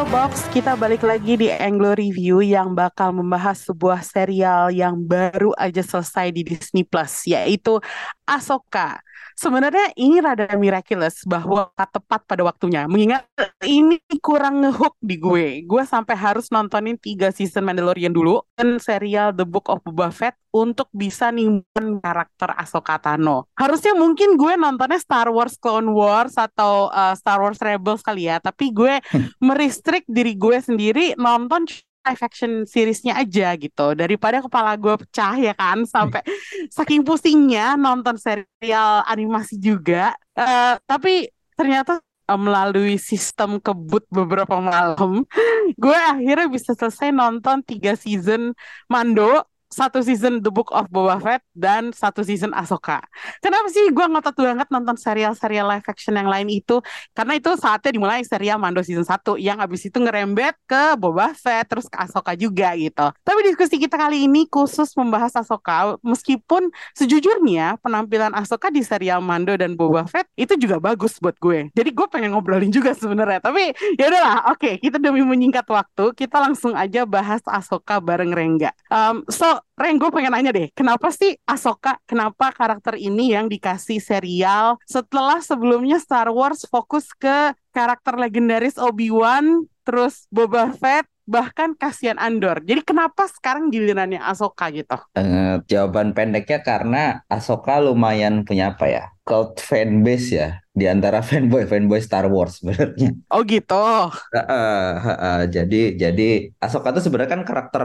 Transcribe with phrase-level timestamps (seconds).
[0.00, 5.84] Showbox, kita balik lagi di Anglo Review yang bakal membahas sebuah serial yang baru aja
[5.84, 7.76] selesai di Disney Plus, yaitu
[8.24, 9.04] Ahsoka.
[9.40, 12.84] Sebenarnya ini rada miraculous bahwa tepat pada waktunya.
[12.84, 13.24] Mengingat
[13.64, 15.64] ini kurang ngehook di gue.
[15.64, 20.36] Gue sampai harus nontonin tiga season Mandalorian dulu dan serial The Book of Boba Fett
[20.52, 23.48] untuk bisa nimbun karakter Ahsoka Tano.
[23.56, 28.44] Harusnya mungkin gue nontonnya Star Wars Clone Wars atau uh, Star Wars Rebels kali ya,
[28.44, 29.00] tapi gue
[29.40, 31.64] meristrik diri gue sendiri nonton
[32.06, 33.92] live action seriesnya aja gitu.
[33.92, 35.84] Daripada kepala gue pecah ya kan?
[35.84, 36.24] Sampai
[36.76, 40.16] saking pusingnya nonton serial animasi juga.
[40.34, 41.28] Eh, tapi
[41.58, 45.28] ternyata eh, melalui sistem kebut beberapa malam
[45.82, 48.56] gue akhirnya bisa selesai nonton tiga season
[48.88, 52.98] Mando satu season The Book of Boba Fett dan satu season Ahsoka.
[53.38, 56.82] Kenapa sih gue ngotot banget nonton serial-serial live action yang lain itu?
[57.14, 61.70] Karena itu saatnya dimulai serial Mando season 1 yang abis itu ngerembet ke Boba Fett
[61.70, 63.14] terus ke Ahsoka juga gitu.
[63.22, 69.54] Tapi diskusi kita kali ini khusus membahas Ahsoka meskipun sejujurnya penampilan Ahsoka di serial Mando
[69.54, 71.70] dan Boba Fett itu juga bagus buat gue.
[71.78, 73.38] Jadi gue pengen ngobrolin juga sebenarnya.
[73.38, 78.74] Tapi ya udahlah, oke kita demi menyingkat waktu kita langsung aja bahas Ahsoka bareng Rengga.
[78.90, 83.98] Um, so Reng, gue pengen nanya deh, kenapa sih Ahsoka, kenapa karakter ini yang dikasih
[84.02, 92.18] serial setelah sebelumnya Star Wars fokus ke karakter legendaris Obi-Wan, terus Boba Fett, bahkan kasihan
[92.18, 92.58] Andor.
[92.66, 94.98] Jadi kenapa sekarang gilirannya Ahsoka gitu?
[95.14, 99.04] Eh, jawaban pendeknya karena Ahsoka lumayan punya apa ya?
[99.22, 103.14] Cult fanbase ya di antara fanboy fanboy Star Wars sebenarnya.
[103.30, 103.86] Oh gitu.
[104.34, 105.40] Heeh, heeh.
[105.54, 106.28] Jadi jadi
[106.58, 107.84] Ahsoka itu sebenarnya kan karakter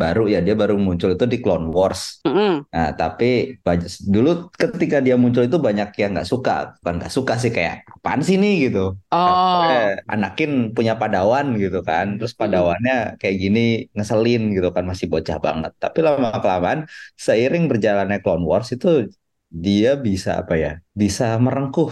[0.00, 2.02] baru ya dia baru muncul itu di Clone Wars.
[2.26, 2.66] Mm-mm.
[2.74, 3.24] Nah tapi
[4.14, 4.28] dulu
[4.60, 8.36] ketika dia muncul itu banyak yang nggak suka, bukan nggak suka sih kayak apaan sih
[8.42, 8.80] nih gitu.
[9.10, 13.60] Oh, Anakin punya padawan gitu kan, terus padawannya kayak gini
[13.96, 15.72] ngeselin gitu kan masih bocah banget.
[15.82, 16.80] Tapi lama kelamaan
[17.26, 18.88] seiring berjalannya Clone Wars itu
[19.64, 20.70] dia bisa apa ya?
[21.00, 21.88] Bisa merengkuh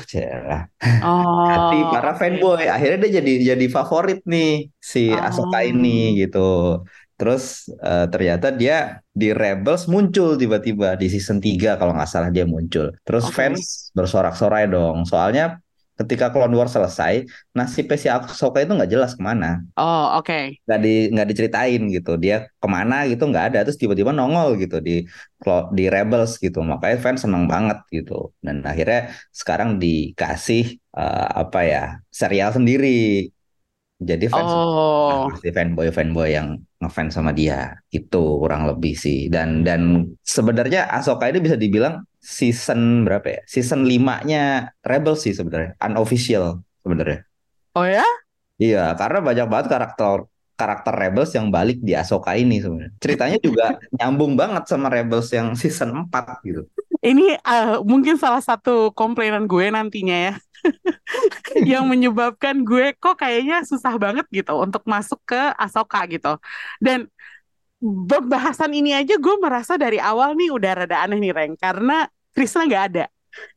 [1.50, 2.20] hati oh, para oke.
[2.20, 2.62] fanboy.
[2.74, 4.46] Akhirnya dia jadi jadi favorit nih
[4.92, 6.38] si Ahsoka ini Oh, gitu.
[7.14, 12.44] Terus eh, ternyata dia di Rebels muncul tiba-tiba di season 3 kalau nggak salah dia
[12.44, 12.90] muncul.
[13.06, 13.34] Terus oke.
[13.34, 15.06] fans bersorak-sorai dong.
[15.06, 15.62] Soalnya
[15.94, 17.22] ketika Clone Wars selesai,
[17.54, 19.62] nasibnya si Ahsoka itu nggak jelas ke mana.
[19.78, 20.58] Oh, oke.
[20.66, 22.18] Nggak di nggak diceritain gitu.
[22.18, 23.58] Dia ke mana gitu nggak ada.
[23.62, 25.06] Terus tiba-tiba nongol gitu di
[25.70, 26.66] di Rebels gitu.
[26.66, 28.34] Makanya fans seneng banget gitu.
[28.42, 33.30] Dan akhirnya sekarang dikasih eh, apa ya serial sendiri.
[34.04, 39.26] Jadi fans Oh, pasti fanboy fanboy yang ngefans sama dia itu kurang lebih sih.
[39.32, 43.40] Dan dan sebenarnya Ahsoka ini bisa dibilang season berapa ya?
[43.48, 47.20] Season 5-nya Rebels sih sebenarnya, unofficial sebenarnya.
[47.74, 48.04] oh ya?
[48.60, 52.94] Iya, karena banyak banget karakter karakter Rebels yang balik di Ahsoka ini sebenarnya.
[53.02, 53.66] Ceritanya juga
[53.98, 56.62] nyambung banget sama Rebels yang season 4 gitu.
[57.04, 60.34] Ini eh, mungkin salah satu komplainan gue nantinya ya.
[61.70, 66.40] yang menyebabkan gue kok kayaknya susah banget gitu untuk masuk ke Ahsoka gitu.
[66.80, 67.12] Dan
[67.84, 72.64] pembahasan ini aja gue merasa dari awal nih udah rada aneh nih Reng karena Krishna
[72.64, 73.04] nggak ada.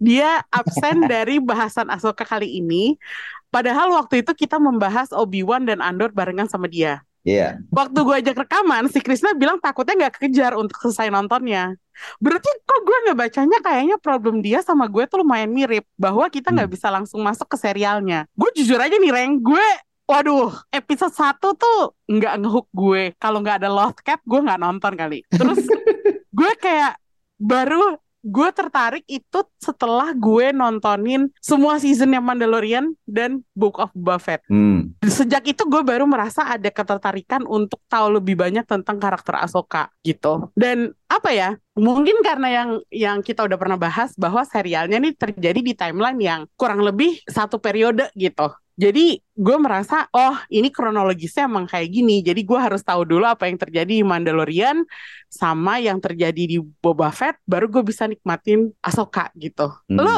[0.04, 3.00] Dia absen dari bahasan Ahsoka kali ini.
[3.48, 7.06] Padahal waktu itu kita membahas Obi-Wan dan Andor barengan sama dia.
[7.27, 7.59] Iya.
[7.75, 11.75] Waktu gue ajak rekaman, si Krishna bilang takutnya nggak kejar untuk selesai nontonnya.
[12.24, 15.83] Berarti kok gue nggak bacanya kayaknya problem dia sama gue tuh lumayan mirip.
[16.00, 16.75] Bahwa kita nggak Hmm.
[16.79, 18.24] bisa langsung masuk ke serialnya.
[18.31, 19.44] Gue jujur aja nih, Reng.
[19.44, 19.68] Gue,
[20.07, 23.12] waduh, episode 1 tuh nggak ngehook gue.
[23.19, 25.19] Kalau nggak ada Lost Cat, gue nggak nonton kali.
[25.27, 25.68] Terus
[26.39, 26.95] gue kayak
[27.35, 34.44] baru gue tertarik itu setelah gue nontonin semua seasonnya Mandalorian dan Book of Boba Fett.
[34.51, 34.91] Hmm.
[35.07, 40.51] Sejak itu gue baru merasa ada ketertarikan untuk tahu lebih banyak tentang karakter Ahsoka gitu.
[40.59, 41.56] Dan apa ya?
[41.79, 46.41] Mungkin karena yang yang kita udah pernah bahas bahwa serialnya nih terjadi di timeline yang
[46.59, 48.51] kurang lebih satu periode gitu.
[48.77, 52.21] Jadi gue merasa, oh ini kronologisnya emang kayak gini.
[52.21, 54.85] Jadi gue harus tahu dulu apa yang terjadi di Mandalorian
[55.33, 59.74] sama yang terjadi di Boba Fett, baru gue bisa nikmatin Ahsoka gitu.
[59.89, 59.97] Hmm.
[59.97, 60.15] Lo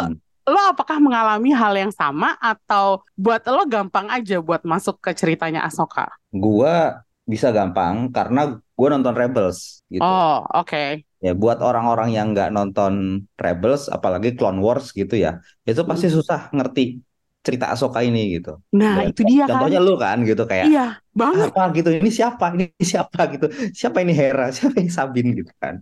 [0.50, 5.64] lo apakah mengalami hal yang sama atau buat lo gampang aja buat masuk ke ceritanya
[5.64, 6.10] Ahsoka?
[6.34, 10.02] Gua bisa gampang karena gue nonton Rebels gitu.
[10.02, 11.06] Oh, oke.
[11.22, 16.50] Ya buat orang-orang yang nggak nonton Rebels, apalagi Clone Wars gitu ya, itu pasti susah
[16.50, 16.98] ngerti
[17.46, 18.60] cerita Ahsoka ini gitu.
[18.76, 19.50] Nah, Dan itu dia kan.
[19.58, 21.48] Contohnya lu kan gitu kayak Iya, banget.
[21.50, 23.46] apa gitu ini siapa ini siapa gitu.
[23.80, 25.76] Siapa ini Hera siapa ini Sabin gitu kan.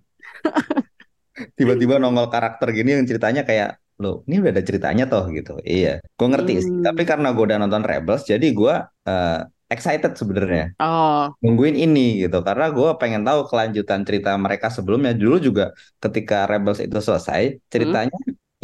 [1.57, 5.51] Tiba-tiba nongol karakter gini yang ceritanya kayak lo ini udah ada ceritanya toh gitu.
[5.65, 6.71] Iya gue ngerti sih.
[6.73, 6.85] Hmm.
[6.85, 8.73] tapi karena gue udah nonton Rebels jadi gue
[9.09, 9.37] eh,
[9.73, 10.63] excited sebenarnya.
[10.79, 15.11] Oh, nungguin ini gitu karena gue pengen tahu kelanjutan cerita mereka sebelumnya.
[15.17, 15.63] Dulu juga
[16.03, 17.41] ketika Rebels itu selesai
[17.73, 18.17] ceritanya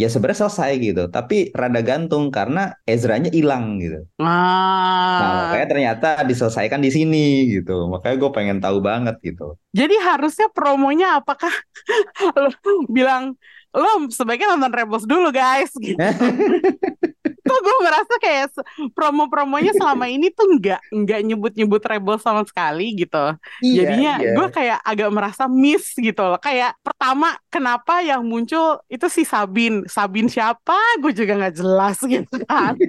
[0.04, 5.42] ya sebenarnya selesai gitu tapi rada gantung karena Ezra-nya hilang gitu Nah, ah.
[5.50, 7.86] makanya ternyata diselesaikan di sini gitu.
[7.92, 9.60] Makanya gue pengen tahu banget gitu.
[9.76, 11.52] Jadi harusnya promonya apakah
[12.42, 12.50] lo
[12.90, 13.36] bilang
[13.74, 15.98] lo sebaiknya nonton Rebels dulu guys gitu.
[17.44, 18.56] Kok gue merasa kayak
[18.96, 23.36] promo-promonya selama ini tuh nggak nggak nyebut-nyebut Rebels sama sekali gitu.
[23.60, 24.32] Jadinya iya.
[24.36, 26.40] gue kayak agak merasa miss gitu loh.
[26.40, 29.84] Kayak pertama kenapa yang muncul itu si Sabin.
[29.92, 30.76] Sabin siapa?
[31.04, 32.80] Gue juga nggak jelas gitu kan.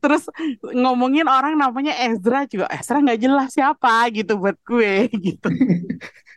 [0.00, 0.24] Terus
[0.72, 2.66] ngomongin orang namanya Ezra juga.
[2.72, 5.48] Ezra nggak jelas siapa gitu buat gue gitu.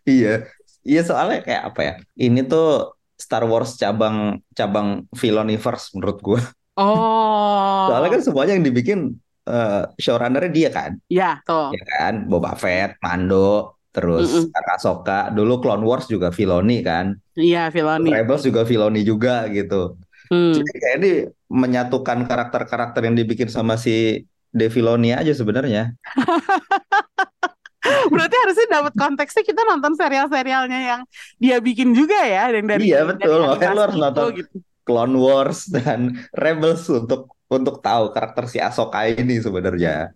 [0.03, 0.43] Iya.
[0.81, 1.93] Iya soalnya kayak apa ya?
[2.17, 6.41] Ini tuh Star Wars cabang cabang Filoniverse menurut gue.
[6.79, 7.91] Oh.
[7.91, 8.99] Soalnya kan semuanya yang dibikin
[9.47, 10.91] eh, showrunner-nya dia kan.
[11.11, 11.75] Ya, tuh.
[11.75, 12.13] Ya kan?
[12.31, 14.71] Boba Fett, Mando, terus Mm-mm.
[14.71, 15.29] Ahsoka.
[15.35, 17.15] Dulu Clone Wars juga Filoni kan.
[17.35, 18.07] Iya, Filoni.
[18.11, 19.99] Rebels juga Filoni juga gitu.
[20.31, 20.55] Hmm.
[20.55, 21.11] Jadi kayak ini
[21.51, 25.91] menyatukan karakter-karakter yang dibikin sama si Dave Filoni aja sebenarnya.
[28.13, 31.01] Berarti harusnya dapat konteksnya kita nonton serial-serialnya yang
[31.41, 33.39] dia bikin juga ya, yang dari Iya, dari betul.
[33.43, 34.25] Makanya animasi lu harus nonton.
[34.39, 34.55] gitu.
[34.85, 35.99] Clone Wars dan
[36.41, 40.15] Rebels untuk untuk tahu karakter si Ahsoka ini sebenarnya.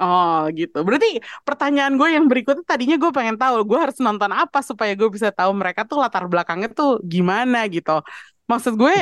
[0.00, 0.76] Oh gitu.
[0.86, 5.08] Berarti pertanyaan gue yang berikutnya tadinya gue pengen tahu gue harus nonton apa supaya gue
[5.12, 7.90] bisa tahu mereka tuh latar belakangnya tuh gimana gitu.
[8.50, 8.94] Maksud gue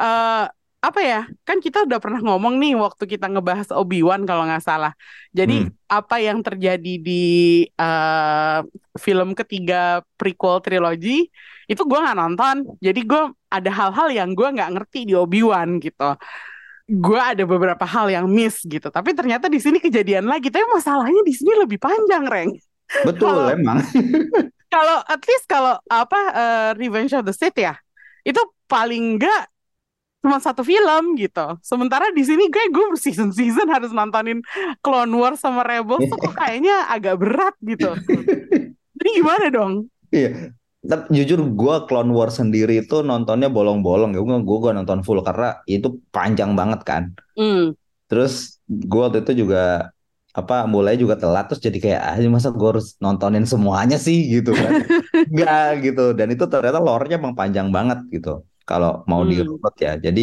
[0.00, 0.44] eh
[0.82, 1.20] apa ya?
[1.46, 4.92] Kan kita udah pernah ngomong nih waktu kita ngebahas Obi-Wan kalau nggak salah.
[5.30, 5.70] Jadi Hmm.
[5.86, 7.24] apa yang terjadi di
[7.64, 8.58] eh
[8.98, 11.30] film ketiga prequel trilogy
[11.70, 12.56] itu gue nggak nonton.
[12.82, 16.18] Jadi gue ada hal-hal yang gue nggak ngerti di Obi-Wan gitu
[16.92, 18.90] gue ada beberapa hal yang miss gitu.
[18.92, 20.52] Tapi ternyata di sini kejadian lagi.
[20.52, 22.52] Tapi masalahnya di sini lebih panjang, Reng.
[23.06, 23.80] Betul Kalau- emang.
[24.72, 27.76] Kalau at least kalau apa eh, Revenge of the Sith ya,
[28.24, 29.51] itu paling enggak
[30.22, 31.58] cuma satu film gitu.
[31.60, 34.40] Sementara di sini gue gue season-season harus nontonin
[34.80, 37.90] Clone Wars sama Rebels tuh kok kayaknya agak berat gitu.
[38.96, 39.90] Jadi gimana dong?
[40.14, 40.54] Iya.
[40.82, 44.14] Tapi jujur gue Clone Wars sendiri itu nontonnya bolong-bolong.
[44.14, 47.02] Gue gue gue nonton full karena itu panjang banget kan.
[47.34, 47.74] Hmm.
[48.06, 49.90] Terus gue waktu itu juga
[50.32, 54.56] apa mulai juga telat terus jadi kayak ah masa gue harus nontonin semuanya sih gitu
[54.56, 54.80] kan
[55.28, 58.40] enggak gitu dan itu ternyata lore-nya emang panjang banget gitu
[58.72, 59.30] kalau mau Hmm.
[59.30, 60.22] dirunut ya jadi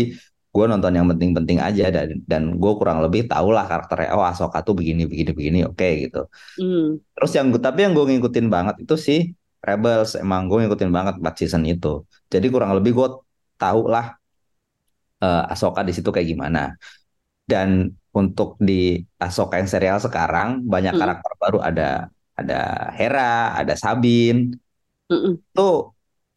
[0.54, 4.60] gue nonton yang penting-penting aja dan dan gue kurang lebih tahu lah karakternya oh Ahsoka
[4.68, 6.20] tuh begini begini begini oke gitu
[6.58, 7.00] Hmm.
[7.16, 9.20] terus yang tapi yang gue ngikutin banget itu sih
[9.68, 11.88] Rebels emang gue ngikutin banget 4 season itu
[12.34, 13.08] jadi kurang lebih gue
[13.62, 14.06] tahu lah
[15.24, 16.60] eh, Ahsoka di situ kayak gimana
[17.52, 17.70] dan
[18.20, 18.74] untuk di
[19.24, 21.00] Ahsoka yang serial sekarang banyak Hmm.
[21.00, 21.84] karakter baru ada
[22.40, 22.56] ada
[22.98, 24.42] Hera ada Sabine
[25.12, 25.42] Mm-mm.
[25.52, 25.62] itu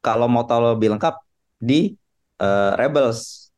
[0.05, 1.15] kalau mau tahu lebih lengkap
[1.69, 1.75] di
[2.43, 3.51] eh, Rebels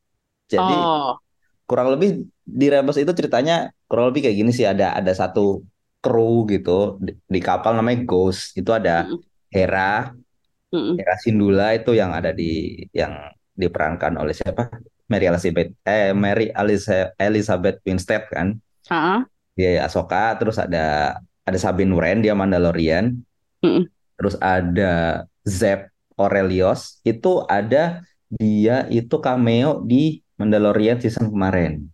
[0.45, 1.17] jadi Oh.
[1.65, 5.65] kurang lebih di Rebels itu ceritanya kurang lebih kayak gini sih ada ada satu
[6.03, 9.09] kru gitu di, di kapal namanya Ghost itu ada.
[9.49, 10.11] Hera.
[10.99, 13.13] Hera Syndulla itu yang ada di yang
[13.55, 14.67] diperankan oleh siapa
[15.07, 18.59] Mary Elizabeth eh Mary Elisa- Elizabeth Winstead kan
[18.91, 19.23] Ah.
[19.55, 21.15] dia Ahsoka terus ada
[21.47, 23.15] ada Sabine Wren dia Mandalorian
[23.63, 23.87] Mm-mm.
[24.19, 25.87] terus ada Zeb
[26.19, 31.87] Orelios itu ada dia itu cameo di Mandalorian season kemarin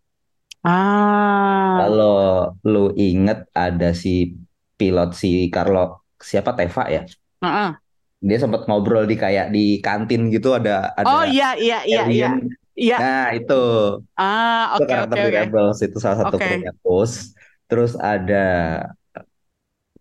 [0.62, 1.82] Ah.
[1.82, 4.38] Kalau lu inget ada si
[4.78, 7.02] pilot si Carlo siapa Teva ya?
[7.42, 7.82] Ah.
[8.22, 12.30] dia sempat ngobrol di kayak di kantin gitu ada Oh ada iya iya iya iya.
[12.30, 12.34] alien.
[12.78, 12.98] Iya.
[13.02, 13.62] Nah, itu
[14.14, 15.38] Ah, itu oke karakter oke di oke.
[15.42, 17.34] Rebels itu salah satu krunya Post.
[17.66, 18.46] Terus ada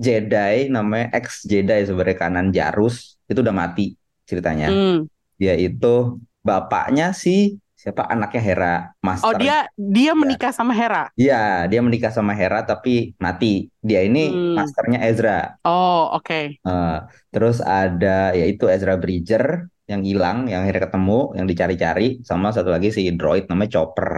[0.00, 3.96] Jedi namanya ex Jedi sebenarnya kanan Jarus itu udah mati
[4.28, 4.68] ceritanya.
[4.68, 5.08] Hmm.
[5.40, 9.40] Dia itu bapaknya si siapa anaknya Hera Oh Master.
[9.40, 11.08] dia dia menikah sama Hera.
[11.16, 13.72] Iya, dia menikah sama Hera tapi mati.
[13.80, 14.60] Dia ini Hmm.
[14.60, 15.56] masternya Ezra.
[15.64, 16.60] Oh oke.
[16.60, 16.96] Eh,
[17.32, 22.92] terus ada yaitu Ezra Bridger yang hilang, yang akhirnya ketemu, yang dicari-cari, sama satu lagi
[22.92, 24.12] si droid namanya Chopper.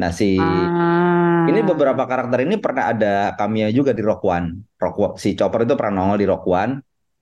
[0.00, 1.44] Nah si Ah.
[1.50, 4.48] ini beberapa karakter ini pernah ada cameo juga di Rogue One.
[4.78, 6.72] Rogue One- si Chopper itu pernah nongol di Rogue One,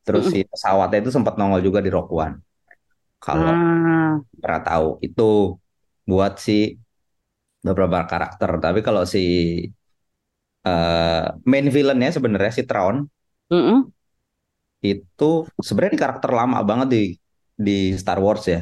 [0.04, 2.34] terus si pesawatnya itu sempat nongol juga di Rogue One.
[3.24, 4.20] Kalau Ah.
[4.42, 5.22] pernah tahu itu
[6.10, 6.52] buat si
[7.66, 8.50] beberapa karakter.
[8.64, 9.18] Tapi kalau si
[10.66, 12.96] eh, main villainnya sebenarnya si Thrawn
[13.50, 13.92] Mm-mm.
[14.92, 15.24] itu
[15.66, 16.98] sebenarnya karakter lama banget di
[17.66, 18.58] di Star Wars ya.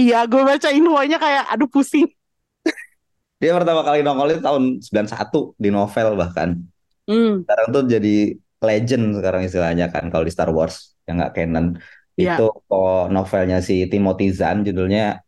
[0.00, 2.06] Iya, gue baca infonya kayak aduh pusing.
[3.40, 6.50] Dia pertama kali nongol itu tahun 91 di novel bahkan.
[7.08, 7.42] Hmm.
[7.44, 8.10] Sekarang tuh jadi
[8.66, 11.66] legend sekarang istilahnya kan kalau di Star Wars yang nggak canon.
[12.16, 12.40] Iya.
[12.40, 15.20] Itu kok novelnya si Timothy Zahn judulnya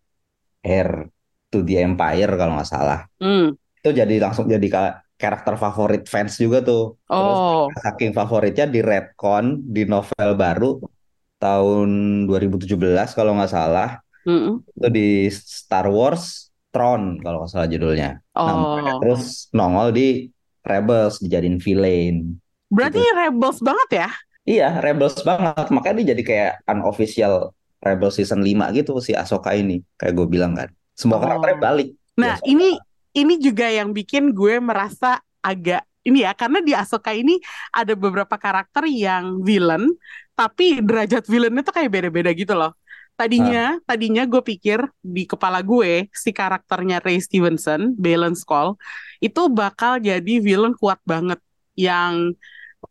[0.64, 1.08] Heir
[1.48, 3.00] to the Empire kalau nggak salah.
[3.20, 3.54] Hmm.
[3.78, 6.96] Itu jadi langsung jadi ka- karakter favorit fans juga tuh.
[7.04, 7.64] Terus Oh.
[7.78, 10.80] saking favoritnya di retcon di novel baru
[11.38, 11.88] tahun
[12.26, 14.00] 2017 kalau nggak salah.
[14.28, 14.60] Mm-mm.
[14.76, 18.20] itu di Star Wars Tron kalau nggak salah judulnya.
[18.36, 19.00] Nah, Oh.
[19.00, 20.28] terus nongol di
[20.60, 22.36] Rebels dijadiin villain.
[22.68, 23.16] Berarti gitu.
[23.16, 24.10] Rebels banget ya?
[24.48, 25.68] Iya, Rebels banget.
[25.68, 27.52] Makanya dia jadi kayak unofficial
[27.84, 29.84] Rebels season 5 gitu si Ahsoka ini.
[30.00, 30.72] Kayak gue bilang kan.
[30.96, 31.22] Semua Oh.
[31.28, 31.88] karakternya balik.
[32.16, 32.48] Nah, Ahsoka.
[32.48, 32.68] ini
[33.12, 37.36] ini juga yang bikin gue merasa agak ini ya karena di Ahsoka ini
[37.68, 39.84] ada beberapa karakter yang villain
[40.32, 42.72] tapi derajat villainnya tuh kayak beda-beda gitu loh.
[43.18, 48.78] Tadinya tadinya gue pikir di kepala gue si karakternya Ray Stevenson, Balance Call
[49.18, 51.42] itu bakal jadi villain kuat banget
[51.74, 52.32] yang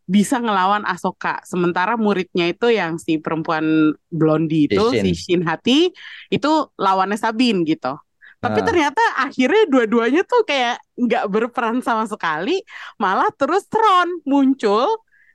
[0.07, 1.39] bisa ngelawan Ahsoka.
[1.43, 5.03] Sementara muridnya itu yang si perempuan blondie itu Si Shin.
[5.03, 5.91] si Shin Hati
[6.31, 7.95] itu lawannya Sabine gitu.
[8.37, 8.65] Tapi Ah.
[8.69, 12.61] ternyata akhirnya dua-duanya tuh kayak nggak berperan sama sekali,
[13.01, 14.85] malah terus Tron muncul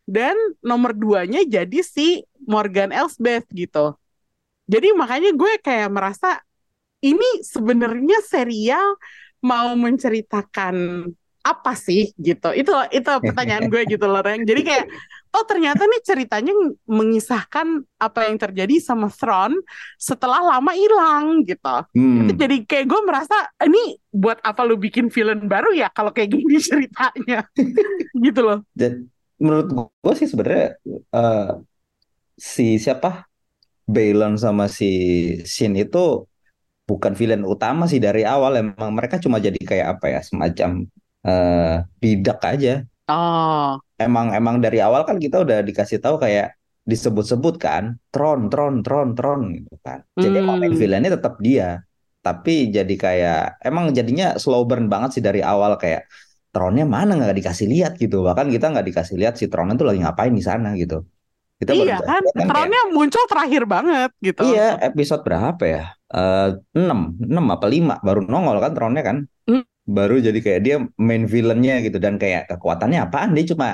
[0.07, 3.99] dan nomor duanya jadi si Morgan Elsbeth gitu.
[4.71, 6.39] Jadi makanya gue kayak merasa
[7.03, 8.95] ini sebenarnya serial
[9.43, 11.07] mau menceritakan
[11.43, 12.55] apa sih gitu.
[12.55, 14.47] Itu itu pertanyaan gue gitu loh, Reng.
[14.47, 14.87] Jadi kayak
[15.33, 16.53] oh ternyata nih ceritanya
[16.87, 19.59] mengisahkan apa yang terjadi sama Thrawn
[19.99, 21.77] setelah lama hilang gitu.
[21.99, 22.31] Hmm.
[22.31, 26.57] Jadi kayak gue merasa ini buat apa lu bikin villain baru ya kalau kayak gini
[26.71, 27.49] ceritanya
[28.15, 28.59] gitu loh.
[28.71, 29.11] Dan
[29.43, 31.51] menurut gue sih sebenarnya eh,
[32.39, 33.27] si siapa
[33.83, 34.89] Balon sama si
[35.43, 36.23] Shin itu
[36.87, 38.63] bukan villain utama sih dari awal.
[38.63, 40.87] Emang mereka cuma jadi kayak apa ya semacam
[41.27, 42.71] eh, bidak aja.
[43.09, 46.59] Oh, Emang emang dari awal kan kita udah dikasih tahu kayak
[46.91, 50.03] disebut-sebut kan Tron Tron Tron Tron gitu kan.
[50.23, 50.81] Jadi emang main Hmm.
[50.81, 51.79] villainnya tetap dia.
[52.25, 56.03] Tapi jadi kayak emang jadinya slow burn banget sih dari awal kayak
[56.53, 58.17] Tronnya mana nggak dikasih lihat gitu.
[58.27, 60.95] Bahkan kita nggak dikasih lihat si Tron itu lagi ngapain di sana gitu.
[61.61, 64.43] Kita iya kan, kan kayak Thrawn-nya muncul terakhir banget gitu.
[64.43, 65.81] Iya, episode berapa ya?
[66.15, 66.47] Eh
[66.79, 66.99] 6,
[67.33, 69.17] 6 apa 5 baru nongol kan Tronnya kan.
[69.97, 70.77] Baru jadi kayak dia
[71.09, 73.69] main villainnya gitu dan kayak kekuatannya apaan dia cuma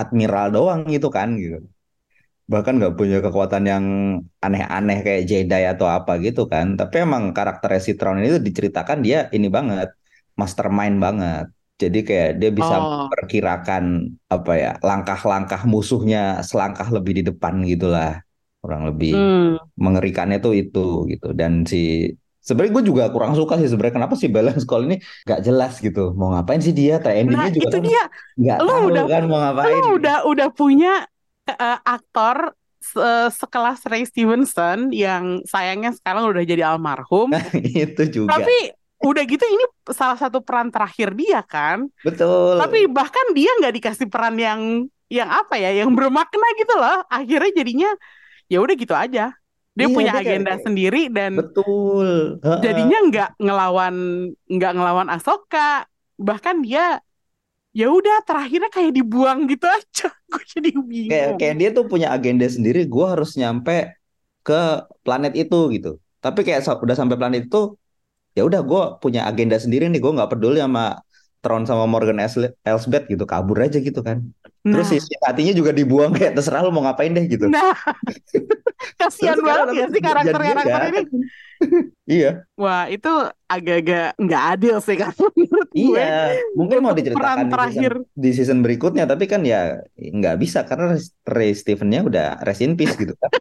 [0.00, 1.56] admiral doang gitu kan gitu.
[2.52, 3.84] Bahkan nggak punya kekuatan yang
[4.44, 6.66] aneh-aneh kayak Jedi atau apa gitu kan.
[6.80, 9.88] Tapi emang karakter si Tron ini tuh diceritakan dia ini banget,
[10.40, 11.44] mastermind banget.
[11.82, 12.84] Jadi kayak dia bisa Oh.
[12.84, 13.84] memperkirakan
[14.34, 16.18] apa ya langkah-langkah musuhnya
[16.48, 18.10] selangkah lebih di depan gitulah
[18.62, 19.56] kurang lebih Hmm.
[19.84, 20.78] mengerikannya tuh itu
[21.12, 21.78] gitu dan si
[22.44, 26.12] sebenarnya gue juga kurang suka sih sebenarnya kenapa sih balance call ini nggak jelas gitu
[26.12, 28.04] mau ngapain sih dia Nah, endingnya juga itu kan dia.
[28.36, 30.92] nggak Lu tahu udah- kan mau ngapain Lu udah udah punya
[31.44, 37.32] eh, aktor se- sekelas Ray Stevenson yang sayangnya sekarang udah jadi almarhum.
[37.88, 38.56] itu juga Tapi
[39.00, 41.88] udah gitu ini salah satu peran terakhir dia kan.
[42.00, 44.60] betul Tapi bahkan dia nggak dikasih peran yang
[45.12, 47.04] yang apa ya, yang bermakna gitu loh.
[47.08, 47.90] Akhirnya jadinya
[48.48, 49.32] ya udah gitu aja.
[49.74, 52.08] Dia Iya, punya dia kayak- agenda sendiri dan betul
[52.62, 53.94] jadinya nggak ngelawan
[54.46, 55.86] nggak ngelawan Ahsoka.
[56.14, 57.02] Bahkan dia
[57.74, 60.08] ya udah terakhirnya kayak dibuang gitu aja.
[60.30, 61.10] Gue jadi bingung.
[61.10, 63.98] kayak kayak dia tuh punya agenda sendiri gue harus nyampe
[64.42, 64.60] ke
[65.02, 67.74] planet itu gitu tapi kayak sa- udah sampai planet itu
[68.34, 71.00] ya udah gue punya agenda sendiri nih gue nggak peduli sama
[71.40, 74.26] Tron sama Morgan Elsbeth gitu kabur aja gitu kan
[74.64, 77.52] Terus Nah, sisi hatinya juga dibuang kayak terserah lu mau ngapain deh gitu.
[77.52, 77.76] nah
[79.00, 81.02] kasihan Terus banget ya sih karakter-karakter nggak ini.
[82.04, 83.08] Iya, Wah, itu
[83.48, 85.96] agak-agak nggak adil sih kalau menurut gue.
[85.96, 86.36] iya.
[86.52, 87.92] Mungkin mau diceritakan peran di season terakhir.
[88.12, 92.92] di season berikutnya, tapi kan ya nggak bisa karena Ray Stevennya udah rest in peace
[93.00, 93.32] gitu kan.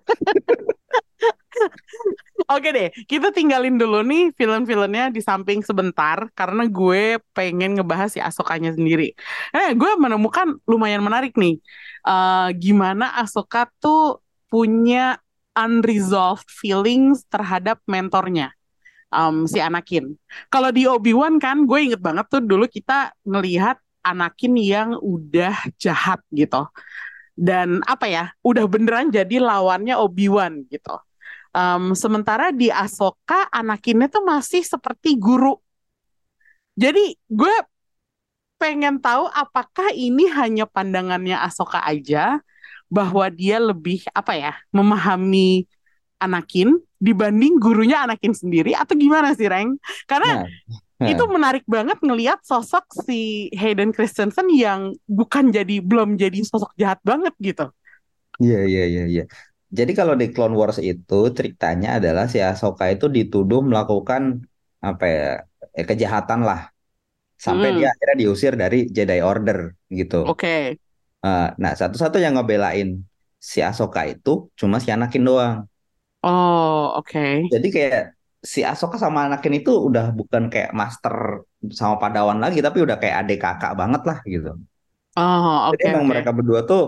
[2.44, 8.20] Oke deh, kita tinggalin dulu nih film-filmnya di samping sebentar karena gue pengen ngebahas si
[8.20, 9.16] Asokanya sendiri.
[9.56, 11.62] Eh, gue menemukan lumayan menarik nih.
[12.04, 14.20] Eh, gimana Asoka tuh
[14.52, 15.18] punya
[15.56, 18.52] unresolved feelings terhadap mentornya,
[19.14, 20.18] em, si Anakin.
[20.52, 26.20] Kalau di Obi-Wan kan, gue inget banget tuh dulu kita ngelihat Anakin yang udah jahat
[26.34, 26.68] gitu.
[27.34, 30.98] Dan apa ya, udah beneran jadi lawannya Obi-Wan gitu.
[31.53, 35.53] Um, sementara di Ahsoka Anakinnya tuh masih seperti guru.
[36.74, 37.55] Jadi gue
[38.57, 42.41] pengen tahu apakah ini hanya pandangannya Ahsoka aja
[42.89, 45.69] bahwa dia lebih apa ya memahami
[46.17, 49.77] Anakin dibanding gurunya Anakin sendiri atau gimana sih Reng?
[50.10, 50.48] Karena
[51.03, 56.72] Nah, itu menarik banget ngelihat sosok si Hayden Christensen yang bukan jadi belum jadi sosok
[56.79, 57.67] jahat banget gitu.
[58.39, 59.24] Iya, iya, iya, iya.
[59.77, 64.24] Jadi kalau di Clone Wars itu ceritanya adalah si Ahsoka itu dituduh melakukan
[64.88, 65.22] apa ya
[65.80, 66.60] eh, kejahatan lah
[67.46, 69.58] sampai dia Hmm, akhirnya diusir dari Jedi Order
[70.00, 70.15] gitu.
[70.24, 70.77] oke.
[71.25, 72.88] Eh, nah, satu-satu yang ngebelain
[73.51, 75.56] si Ahsoka itu cuma si Anakin doang.
[76.24, 77.53] Oh, oke.
[77.53, 78.01] Jadi kayak
[78.53, 81.15] si Ahsoka sama Anakin itu udah bukan kayak master
[81.80, 84.50] sama Padawan lagi, tapi udah kayak adik kakak banget lah gitu.
[85.15, 86.12] Oh, Jadi oke, emang oke.
[86.12, 86.80] mereka berdua tuh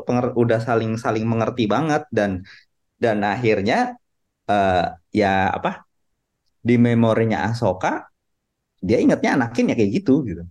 [0.43, 2.31] udah saling saling mengerti banget dan
[3.03, 3.75] dan akhirnya
[4.51, 4.83] eh,
[5.21, 5.69] ya apa
[6.67, 7.91] di memorinya Ahsoka
[8.87, 10.43] dia ingatnya Anakin ya kayak gitu gitu.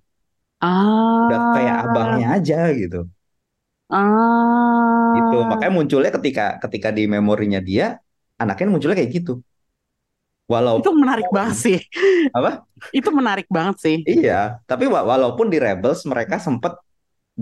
[1.24, 2.96] Udah kayak Ah, abangnya aja gitu.
[5.16, 5.34] Gitu.
[5.36, 7.84] ah, Makanya munculnya ketika ketika di memorinya dia
[8.42, 9.32] Anakin munculnya kayak gitu.
[10.78, 11.76] itu Walaupun menarik banget sih.
[12.34, 12.66] apa?
[12.96, 13.96] Itu menarik banget sih.
[14.10, 14.32] Iya,
[14.68, 16.72] tapi wa- walaupun di Rebels mereka sempet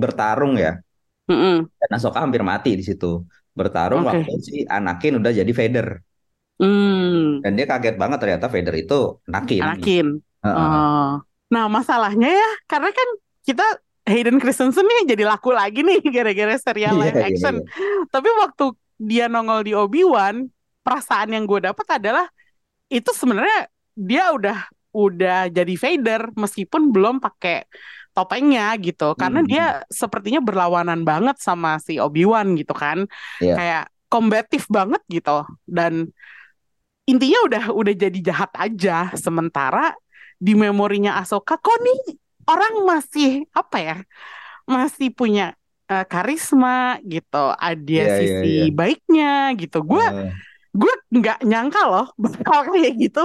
[0.02, 0.70] bertarung ya.
[1.28, 1.70] Mm-mm.
[1.80, 3.26] Dan Ahsoka hampir mati di situ.
[3.52, 4.22] Bertarung Oke.
[4.24, 5.88] waktu si Anakin udah jadi Vader.
[6.62, 9.60] Hmm, Dan dia kaget banget ternyata Vader itu Anakin.
[9.62, 10.06] Anakin.
[10.44, 10.56] Heeh.
[10.56, 11.10] Oh.
[11.52, 13.08] Nah, masalahnya ya, karena kan
[13.44, 13.66] kita
[14.08, 17.54] Hayden Christensen nih jadi laku lagi nih gara-gara serial Iya, live iya, action.
[17.60, 17.66] iya.
[18.08, 18.64] Tapi waktu
[19.02, 20.46] dia nongol di Obi-Wan,
[20.82, 22.26] perasaan yang gue dapat adalah
[22.88, 24.58] itu sebenarnya dia udah
[24.92, 27.64] udah jadi Vader meskipun belum pakai
[28.16, 29.16] topengnya gitu.
[29.18, 33.08] Karena Hmm, dia sepertinya berlawanan banget sama si Obi-Wan gitu kan.
[33.40, 33.54] Iya.
[33.58, 35.44] Kayak kombatif banget gitu.
[35.64, 36.12] Dan
[37.08, 39.10] intinya udah udah jadi jahat aja.
[39.18, 39.92] Sementara
[40.38, 43.96] di memorinya Ahsoka kok nih orang masih apa ya?
[44.68, 45.54] Masih punya
[45.90, 47.52] eh, karisma gitu.
[47.58, 48.64] Ada Iya, iya, sisi iya.
[48.72, 49.82] baiknya gitu.
[49.84, 50.30] Gue Heeh.
[50.72, 53.24] gue nggak nyangka loh bakal kayak gitu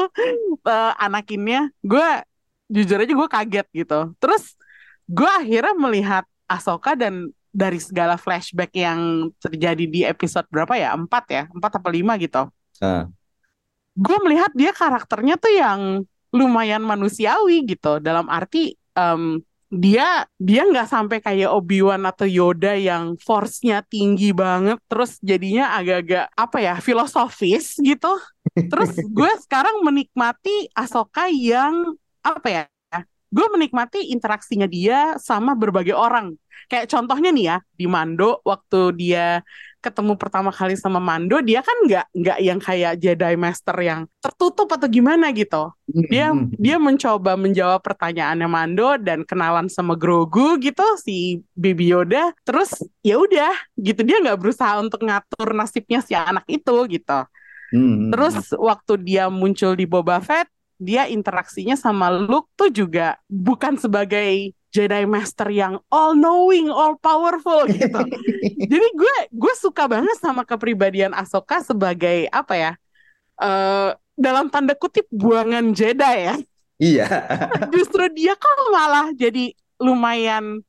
[0.68, 1.72] eh, Anakinnya.
[1.86, 2.08] Gue
[2.68, 4.00] jujur aja gue kaget gitu.
[4.20, 4.44] Terus
[5.08, 10.94] gue akhirnya melihat Ahsoka dan dari segala flashback yang terjadi di episode berapa ya?
[10.94, 11.44] Empat ya?
[11.50, 12.48] Empat atau lima gitu.
[12.84, 13.10] Heeh.
[13.98, 15.82] Gue melihat dia karakternya tuh yang
[16.30, 17.98] lumayan manusiawi gitu.
[17.98, 24.80] Dalam arti em, dia dia nggak sampai kayak Obi-Wan atau Yoda yang force-nya tinggi banget
[24.88, 28.22] terus jadinya agak-agak apa ya filosofis gitu.
[28.54, 32.64] Terus gue sekarang menikmati Ahsoka yang apa ya?
[33.28, 36.36] Gue menikmati interaksinya dia sama berbagai orang.
[36.68, 39.46] Kayak contohnya nih ya di Mando waktu dia
[39.78, 44.68] ketemu pertama kali sama Mando, dia kan nggak nggak yang kayak Jedi Master yang tertutup
[44.74, 45.72] atau gimana gitu.
[46.12, 46.52] Dia Hmm.
[46.60, 52.34] dia mencoba menjawab pertanyaannya Mando dan kenalan sama Grogu gitu si Baby Yoda.
[52.44, 52.74] Terus
[53.06, 57.20] ya udah gitu dia nggak berusaha untuk ngatur nasibnya si anak itu gitu.
[57.72, 58.12] Hmm.
[58.12, 64.54] Terus waktu dia muncul di Boba Fett, dia interaksinya sama Luke tuh juga bukan sebagai
[64.70, 67.98] Jedi Master yang all knowing, all powerful gitu.
[68.72, 72.72] Jadi gue gue suka banget sama kepribadian Ahsoka sebagai apa ya?
[73.38, 76.36] eh dalam tanda kutip buangan Jedi ya.
[76.78, 77.06] Iya.
[77.74, 80.62] Justru dia kok malah jadi lumayan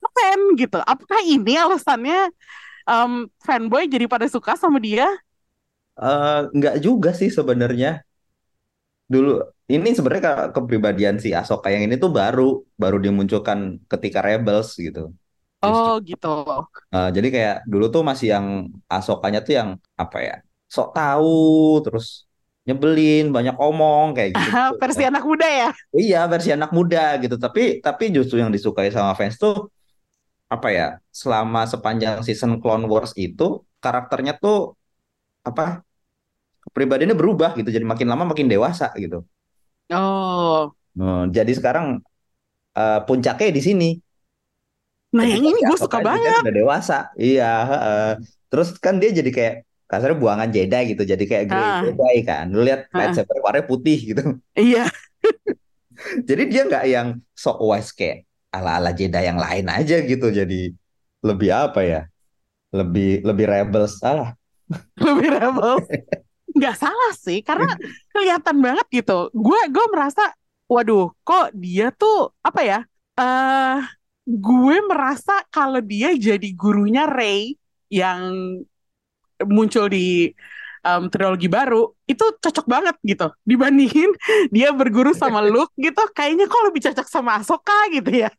[0.00, 0.80] keren gitu.
[0.82, 2.32] Apakah ini alasannya
[2.88, 3.12] em,
[3.44, 5.08] fanboy jadi pada suka sama dia?
[5.98, 8.00] Eh, nggak juga sih sebenarnya.
[9.12, 9.28] Dulu
[9.74, 12.42] ini sebenarnya ke- kepribadian si Ahsoka yang ini tuh baru
[12.82, 13.58] baru dimunculkan
[13.92, 15.12] ketika Rebels gitu.
[15.64, 15.90] Justru.
[15.90, 16.28] Oh gitu.
[16.94, 18.46] Eh, jadi kayak dulu tuh masih yang
[18.88, 19.68] Ahsokanya tuh yang
[20.02, 20.34] apa ya?
[20.74, 21.28] Sok tahu
[21.84, 22.06] terus
[22.66, 24.48] nyebelin, banyak omong kayak gitu.
[24.80, 25.68] Versi anak muda ya.
[26.00, 27.36] Iya, versi anak muda gitu.
[27.44, 29.68] Tapi tapi justru yang disukai sama fans tuh
[30.54, 33.44] apa ya selama sepanjang season Clone Wars itu
[33.84, 34.56] karakternya tuh
[35.48, 35.62] apa
[36.68, 39.24] kepribadiannya berubah gitu jadi makin lama makin dewasa gitu.
[39.90, 41.86] Oh, Nah, jadi sekarang
[42.78, 43.88] eh, puncaknya di sini.
[45.08, 46.40] nah Jadi yang ini gue suka kan banget.
[46.44, 46.94] udah dewasa.
[47.16, 48.04] Iya, heeh.
[48.52, 49.54] Terus kan dia jadi kayak
[49.90, 51.02] kasarnya buangan Jedi gitu.
[51.12, 52.44] Jadi kayak Grey Ah, Jedi kan.
[52.52, 52.98] Lu lihat ah, ah.
[53.08, 54.22] lightsaber warnanya putih gitu.
[54.58, 54.90] Iya,
[56.28, 58.16] Jadi dia nggak yang sok wise kayak
[58.54, 60.26] ala-ala Jedi yang lain aja gitu.
[60.30, 60.72] Jadi
[61.24, 62.00] lebih apa ya?
[62.74, 63.98] Lebih lebih rebels.
[64.02, 64.34] Salah.
[65.04, 65.74] lebih rebel.
[66.56, 67.68] Nggak salah sih, karena
[68.12, 69.28] kelihatan banget gitu.
[69.36, 70.32] Gue gue merasa,
[70.70, 72.78] waduh, kok dia tuh apa ya?
[73.18, 73.78] eh
[74.28, 77.58] gue merasa kalau dia jadi gurunya Rey
[77.90, 78.22] yang
[79.46, 80.30] muncul di
[80.82, 84.10] em, trilogi baru itu cocok banget gitu dibandingin
[84.54, 88.30] dia berguru sama Luke gitu kayaknya kok lebih cocok sama Ahsoka gitu ya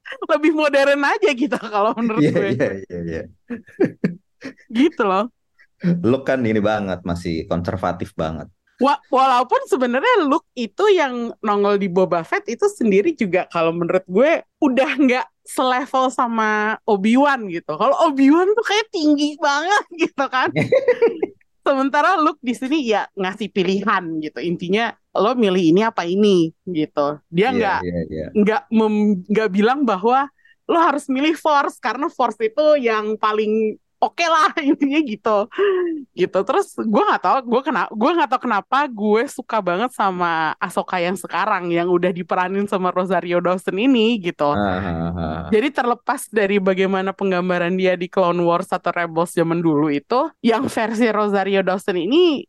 [0.32, 3.22] lebih modern aja gitu kalau menurut Iya gue iya iya iya.
[4.72, 5.22] gitu loh
[6.10, 8.48] Lu kan ini banget masih konservatif banget.
[8.82, 14.02] Wa- walaupun sebenarnya Luke itu yang nongol di Boba Fett itu sendiri juga kalau menurut
[14.10, 17.78] gue udah nggak selevel sama Obi-Wan gitu.
[17.78, 20.50] Kalau Obi-Wan tuh kayak tinggi banget gitu kan.
[21.66, 24.42] Sementara Luke di sini ya ngasih pilihan gitu.
[24.42, 27.22] Intinya lo milih ini apa ini gitu.
[27.30, 28.26] Dia Iya nggak iya iya.
[28.34, 28.62] nggak
[29.30, 30.26] nggak bilang bahwa
[30.66, 35.46] lo harus milih Force karena Force itu yang paling oke lah intinya gitu
[36.12, 40.58] gitu terus gue nggak tahu gue kena gue nggak tahu kenapa gue suka banget sama
[40.58, 45.42] Ahsoka yang sekarang yang udah diperanin sama Rosario Dawson ini gitu ah, ah.
[45.54, 50.66] jadi terlepas dari bagaimana penggambaran dia di Clone Wars atau Rebels zaman dulu itu yang
[50.66, 52.42] versi Rosario Dawson ini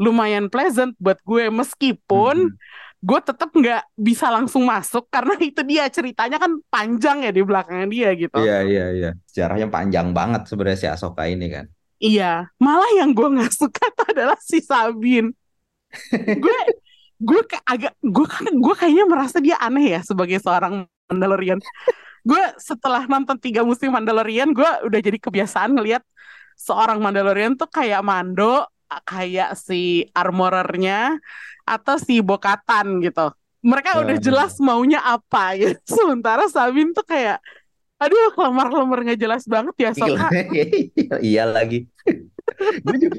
[0.00, 2.56] lumayan pleasant buat gue meskipun Mhm.
[3.00, 7.88] Gue tetap nggak bisa langsung masuk karena itu dia ceritanya kan panjang ya di belakangnya
[7.88, 8.36] dia gitu.
[8.36, 9.10] Iya iya iya.
[9.24, 11.66] Sejarahnya panjang banget sebenarnya si Ahsoka ini kan.
[12.00, 15.32] Iya, malah yang gue nggak suka tuh adalah si Sabin.
[16.12, 16.58] Gue
[17.20, 21.60] gue kayak agak gue gue kayaknya merasa dia aneh ya sebagai seorang Mandalorian.
[22.24, 26.04] Gue setelah nonton tiga musim Mandalorian, gue udah jadi kebiasaan ngelihat
[26.56, 28.68] seorang Mandalorian tuh kayak Mando,
[29.06, 31.16] kayak si armorernya
[31.64, 33.30] atau si Bokatan gitu.
[33.60, 34.22] Mereka udah Ah.
[34.22, 35.76] jelas maunya apa ya.
[35.96, 37.38] Sementara Sabin tuh kayak
[38.00, 40.26] aduh lemar-lemar nggak jelas banget ya Soka.
[41.28, 41.84] Iya lagi.
[42.86, 43.18] Gue juga,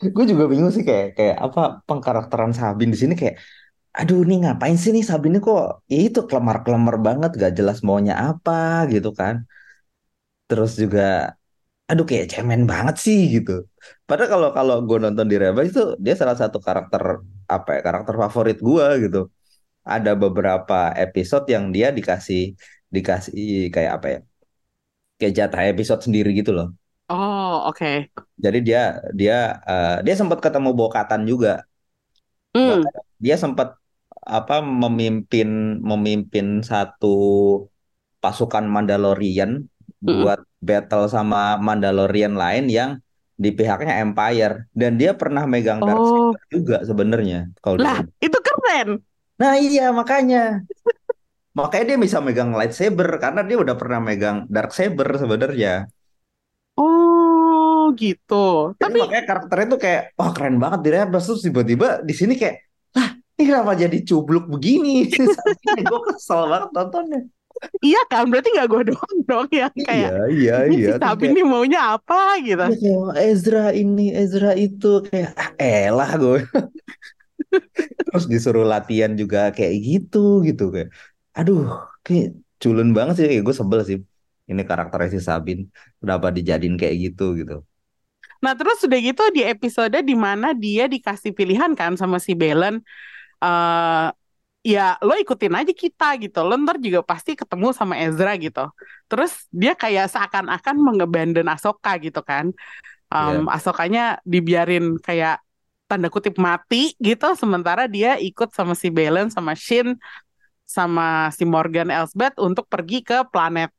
[0.00, 3.36] gue juga bingung sih kayak kayak apa pengkarakteran Sabin di sini kayak
[3.90, 8.14] aduh nih ngapain sih nih Sabin ini kok ya itu kelemar-kelemar banget gak jelas maunya
[8.16, 9.44] apa gitu kan.
[10.48, 11.00] Terus juga
[11.90, 13.52] aduh kayak cemen banget sih gitu.
[14.08, 17.02] Padahal kalau kalau gue nonton di Rebels itu dia salah satu karakter
[17.54, 19.18] apa ya karakter favorit gue gitu.
[19.94, 22.40] Ada beberapa episode yang dia dikasih
[22.94, 24.18] dikasih kayak apa ya
[25.18, 26.68] kayak jatah episode sendiri gitu loh.
[27.10, 28.06] Oh, oke.
[28.44, 29.34] Jadi dia dia
[29.66, 31.66] eh, dia sempat ketemu Bokatan juga.
[32.54, 33.68] Bahkan dia sempat
[34.20, 35.48] apa memimpin
[35.82, 37.16] memimpin satu
[38.22, 39.66] pasukan Mandalorian
[40.00, 42.90] Buat battle sama Mandalorian lain yang
[43.40, 48.38] di pihaknya Empire dan dia pernah megang Oh, Darksaber juga sebenarnya kalau lah di itu
[48.44, 48.88] keren.
[49.40, 50.60] Nah iya makanya
[51.56, 55.88] makanya dia bisa megang lightsaber karena dia udah pernah megang Darksaber sebenarnya.
[56.76, 58.76] Oh, gitu.
[58.76, 62.36] Jadi Tapi makanya karakternya tuh kayak wah keren banget di Rebels terus tiba-tiba di sini
[62.36, 62.56] kayak
[62.92, 63.08] lah
[63.40, 65.08] ini kenapa jadi cubluk begini?
[65.90, 67.20] Gue kesel banget nontonnya.
[67.86, 71.30] Iya kan, berarti nggak gue doang dong yang kayak Iya iya ini iya si Sabin
[71.36, 72.14] nih maunya apa?
[72.46, 72.62] Gitu.
[72.62, 76.38] iya, kayak, "Wah, Ezra ini Ezra itu kayak ah elah gue
[78.06, 80.18] terus disuruh latihan juga kayak gitu
[80.48, 80.88] gitu kayak
[81.38, 81.58] aduh
[82.06, 82.26] kayak
[82.62, 83.24] culun banget sih.
[83.30, 83.98] Kayak gue sebel sih
[84.50, 85.58] ini karakternya si Sabin
[86.00, 87.54] kenapa dijadiin kayak gitu gitu.
[88.44, 92.80] Nah, terus udah gitu di episode di mana dia dikasih pilihan kan sama si Belen
[93.44, 94.06] eh
[94.60, 96.38] ya lo ikutin aja kita gitu.
[96.44, 98.68] Lo ntar juga pasti ketemu sama Ezra gitu.
[99.08, 102.52] Terus dia kayak seakan-akan mengebandon Ahsoka gitu kan.
[103.20, 105.42] Iya Em Ahsokanya dibiarin kayak
[105.90, 107.26] tanda kutip mati gitu.
[107.36, 109.96] Sementara dia ikut sama si Belen, sama Shin,
[110.66, 113.70] sama si Morgan Elsbeth untuk pergi ke planet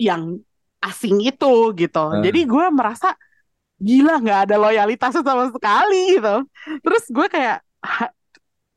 [0.00, 0.40] yang
[0.80, 1.98] asing itu gitu.
[2.16, 3.12] Eh, Jadi gue merasa
[3.80, 6.34] gila nggak ada loyalitasnya sama sekali gitu.
[6.84, 8.12] Terus gue kayak "Ha,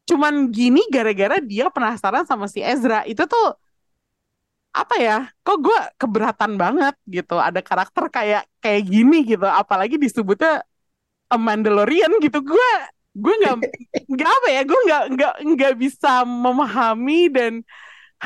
[0.10, 3.08] cuman gini gara-gara dia penasaran sama si Ezra.
[3.08, 3.56] Itu tuh
[4.74, 5.18] apa ya?
[5.46, 7.38] Kok gue keberatan banget gitu.
[7.38, 9.46] Ada karakter kayak kayak gini gitu.
[9.46, 10.66] Apalagi disebutnya
[11.30, 12.39] a Mandalorian gitu.
[12.42, 12.70] Gue
[13.13, 13.56] gue nggak
[14.10, 14.62] nggak apa ya?
[14.66, 17.54] Gue nggak nggak nggak bisa memahami dan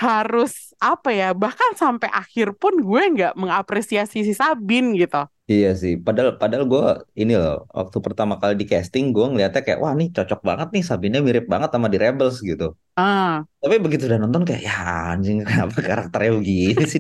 [0.03, 5.93] harus apa ya bahkan sampai akhir pun gue nggak mengapresiasi si Sabin gitu Iya sih,
[6.05, 6.81] padahal padahal gue
[7.21, 10.83] ini loh waktu pertama kali di casting gue ngeliatnya kayak wah nih cocok banget nih
[10.89, 12.63] Sabine mirip banget sama di Rebels gitu.
[12.95, 14.73] ah Tapi begitu udah nonton kayak ya
[15.11, 16.99] anjing kenapa karakternya begini sih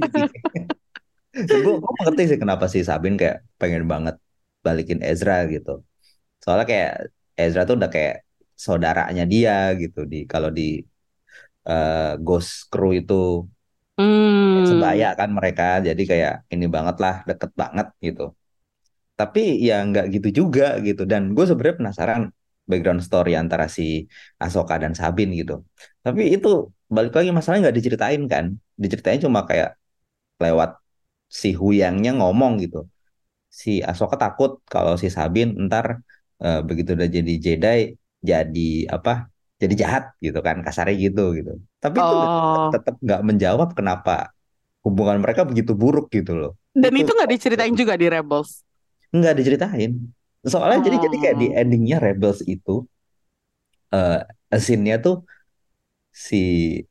[1.49, 4.15] gue gue mengerti sih kenapa sih Sabin kayak pengen banget
[4.65, 5.69] balikin Ezra gitu.
[6.43, 6.91] Soalnya kayak
[7.41, 8.15] Ezra tuh udah kayak
[8.65, 10.63] saudaranya dia gitu di kalau di
[11.69, 13.13] eh, Ghost Crew itu
[13.97, 18.21] hmm sebaya kan mereka jadi kayak ini banget lah deket banget gitu.
[19.19, 21.01] Tapi ya nggak gitu juga gitu.
[21.11, 22.21] Dan gue sebenarnya penasaran
[22.69, 23.83] background story antara si
[24.43, 25.53] Ahsoka dan Sabin gitu.
[26.05, 26.49] Tapi itu
[26.95, 28.45] balik lagi masalahnya nggak diceritain kan.
[28.83, 29.69] Diceritain cuma kayak
[30.43, 30.69] lewat
[31.41, 32.77] si Huyangnya ngomong gitu.
[33.61, 35.87] Si Ahsoka takut kalau si Sabin ntar
[36.45, 37.69] eh, begitu udah jadi Jedi
[38.29, 39.11] jadi apa?
[39.61, 41.51] Jadi jahat gitu kan kasarnya gitu gitu.
[41.83, 44.11] Tapi itu oh tetap nggak menjawab kenapa
[44.85, 46.51] hubungan mereka begitu buruk gitu loh.
[46.81, 48.63] dan Itu nggak diceritain juga di Rebels
[49.17, 49.91] nggak diceritain.
[50.51, 52.71] Soalnya jadi jadi kayak di oh endingnya Rebels itu
[53.93, 54.19] eh
[54.63, 55.15] scene-nya tuh
[56.11, 56.87] si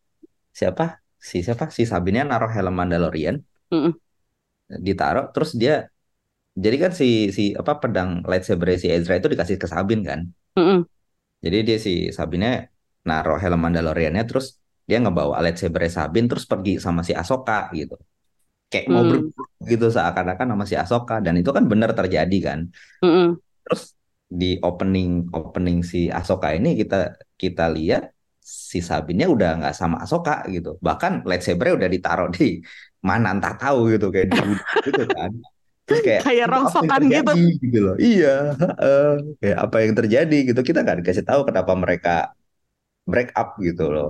[0.59, 0.85] siapa?
[1.29, 1.65] Si siapa?
[1.77, 3.37] Si Sabine naruh helm Mandalorian,
[3.73, 3.99] Mm-mm.
[4.87, 5.73] ditaruh terus dia
[6.65, 10.21] jadi kan si si apa pedang lightsaber si Ezra itu dikasih ke Sabine kan.
[10.57, 10.87] Mm-mm.
[11.47, 12.47] Jadi dia si Sabine
[13.09, 14.47] naruh helm Mandaloriannya terus
[14.89, 17.95] dia ngebawa lightsaber Sabine terus pergi sama si Ahsoka gitu.
[18.71, 19.11] Kayak mau Mm.
[19.11, 22.61] berburu gitu seakan-akan sama si Ahsoka dan itu kan benar terjadi kan.
[23.03, 23.41] Mm-mm.
[23.65, 23.83] Terus
[24.41, 26.97] di opening opening si Ahsoka ini kita
[27.43, 28.03] kita lihat
[28.43, 30.69] si Sabinnya udah nggak sama Ahsoka gitu.
[30.87, 32.45] Bahkan lightsabernya udah ditaruh di
[33.09, 34.39] mana entah tahu gitu kayak di
[34.87, 35.31] gitu kan.
[35.87, 37.95] Terus kayak kayak itu rongsokan gitu gitu loh.
[38.07, 38.27] Iya,
[38.61, 39.01] heeh.
[39.41, 40.61] kayak apa yang terjadi gitu.
[40.69, 42.11] Kita nggak dikasih tahu kenapa mereka
[43.11, 44.07] break up gitu loh.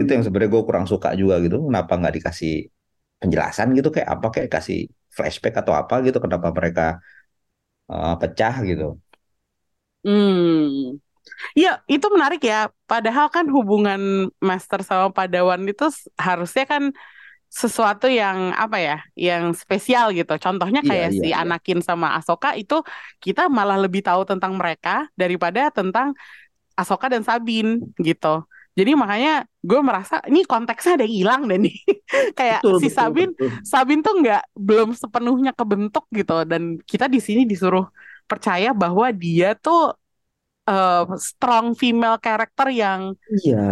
[0.00, 1.56] Itu hmm yang sebenarnya gue kurang suka juga gitu.
[1.68, 2.52] Kenapa nggak dikasih
[3.22, 4.78] penjelasan gitu kayak apa kayak kasih
[5.16, 6.82] flashback atau apa gitu kenapa mereka
[7.92, 8.84] eh, pecah gitu.
[10.04, 10.98] hmm
[11.62, 12.56] Ya, itu menarik ya.
[12.90, 14.00] Padahal kan hubungan
[14.48, 15.84] master sama padawan itu
[16.26, 16.84] harusnya kan
[17.60, 18.96] sesuatu yang apa ya,
[19.28, 20.32] yang spesial gitu.
[20.40, 21.42] Contohnya Iya, kayak iya, si iya.
[21.42, 22.74] Anakin sama Ahsoka itu
[23.24, 26.16] kita malah lebih tahu tentang mereka daripada tentang
[26.80, 28.44] Ahsoka dan Sabine gitu.
[28.78, 31.76] Jadi makanya gue merasa ini konteksnya ada yang hilang deh nih.
[32.38, 33.50] Kayak Betul, si betul, Sabine, betul.
[33.64, 36.32] Sabine tuh nggak belum sepenuhnya kebentuk gitu.
[36.50, 37.84] Dan kita di sini disuruh
[38.30, 39.92] percaya bahwa dia tuh
[40.70, 43.62] eh, strong female character yang Iya,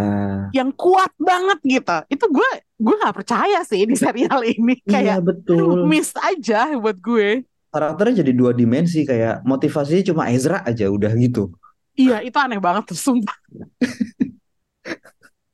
[0.57, 1.97] yang kuat banget gitu.
[2.11, 2.49] Itu gue
[2.81, 5.85] gue nggak percaya sih di serial ini iya kayak betul.
[5.85, 7.45] miss aja buat gue.
[7.71, 11.55] Karakternya jadi dua dimensi kayak motivasinya cuma Ezra aja udah gitu.
[11.95, 13.37] Iya itu aneh banget tuh sumpah.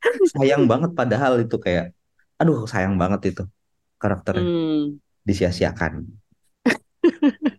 [0.33, 1.91] Sayang banget padahal itu kayak,
[2.41, 3.43] aduh sayang banget itu
[3.99, 5.03] karakternya Hmm.
[5.27, 5.93] disia-siakan.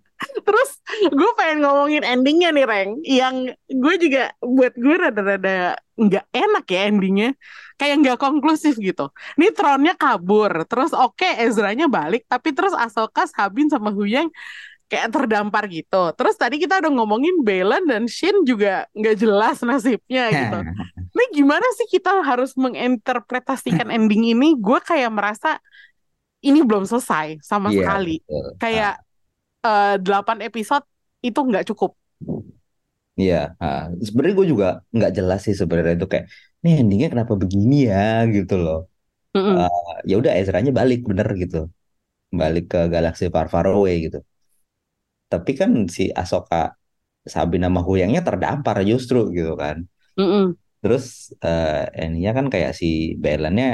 [0.47, 0.69] Terus
[1.11, 2.91] gue pengen ngomongin endingnya nih Reng.
[3.03, 3.35] Yang
[3.67, 7.29] gue juga buat gue rada-rada nggak enak ya endingnya.
[7.75, 9.11] Kayak nggak konklusif gitu.
[9.35, 10.63] Nih tronnya kabur.
[10.63, 12.23] Terus oke Ezranya balik.
[12.31, 14.31] Tapi terus Ahsoka, Sabine sama Huyang
[14.87, 16.15] kayak terdampar gitu.
[16.15, 20.57] Terus tadi kita udah ngomongin Baylan dan Shin juga nggak jelas nasibnya gitu.
[21.17, 24.55] Ini gimana sih kita harus menginterpretasikan ending ini?
[24.55, 25.57] Gue kayak merasa
[26.45, 28.15] ini belum selesai sama Iya, sekali.
[28.21, 28.45] betul.
[28.61, 28.93] Kayak
[29.65, 30.85] eh, 8 episode
[31.25, 31.91] itu nggak cukup.
[33.21, 33.79] Iya, ah.
[34.05, 36.25] sebenarnya gue juga nggak jelas sih sebenarnya itu kayak,
[36.63, 37.97] nih endingnya kenapa begini ya
[38.35, 38.77] gitu loh.
[39.35, 39.57] Mm-mm.
[39.59, 41.57] Ah, ya udah Ezra-nya balik bener gitu,
[42.41, 44.17] balik ke galaksi far far away gitu.
[45.31, 46.71] Tapi kan si Ahsoka,
[47.33, 49.77] Sabine sama Huyangnya terdampar justru gitu kan.
[50.17, 50.57] Mm-mm.
[50.81, 51.05] Terus
[51.45, 52.87] eh endingnya kan kayak si
[53.23, 53.67] Baylannya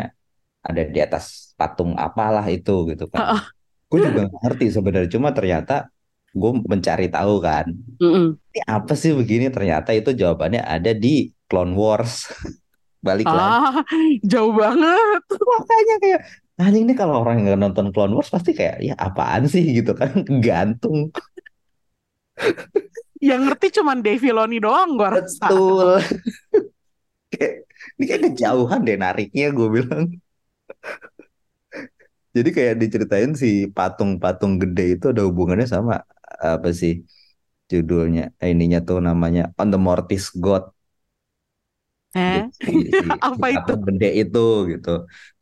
[0.67, 1.26] ada di atas
[1.60, 3.22] patung apalah itu gitu kan.
[3.22, 3.54] Ha-ah.
[3.94, 5.94] Gue juga ngerti sebenarnya, cuma ternyata
[6.34, 7.70] gue mencari tahu kan.
[8.02, 8.34] Mm-mm.
[8.42, 9.54] Ini apa sih begini?
[9.54, 12.26] Ternyata itu jawabannya ada di Clone Wars.
[13.06, 13.38] Balik lagi.
[13.38, 13.86] Ah,
[14.26, 15.22] jauh banget.
[15.30, 16.22] Makanya kayak
[16.58, 20.26] anjing ini kalau orang yang nonton Clone Wars pasti kayak ya apaan sih gitu kan
[20.46, 21.14] gantung.
[23.22, 25.48] Yang ngerti cuman Dave Filoni doang gue rasa.
[25.48, 26.02] Betul.
[27.34, 27.66] Kayak
[27.98, 30.06] ini kayak kejauhan deh nariknya gue bilang.
[32.36, 35.93] Jadi kayak diceritain si patung-patung gede itu ada hubungannya sama
[36.54, 36.93] apa sih
[37.72, 38.22] judulnya?
[38.43, 40.63] Eh, Ininya tuh namanya On the Mortis God.
[42.15, 42.19] Eh?
[42.26, 43.74] Jadi si, si, si Apa itu?
[43.74, 44.39] patung gede itu
[44.72, 44.89] gitu.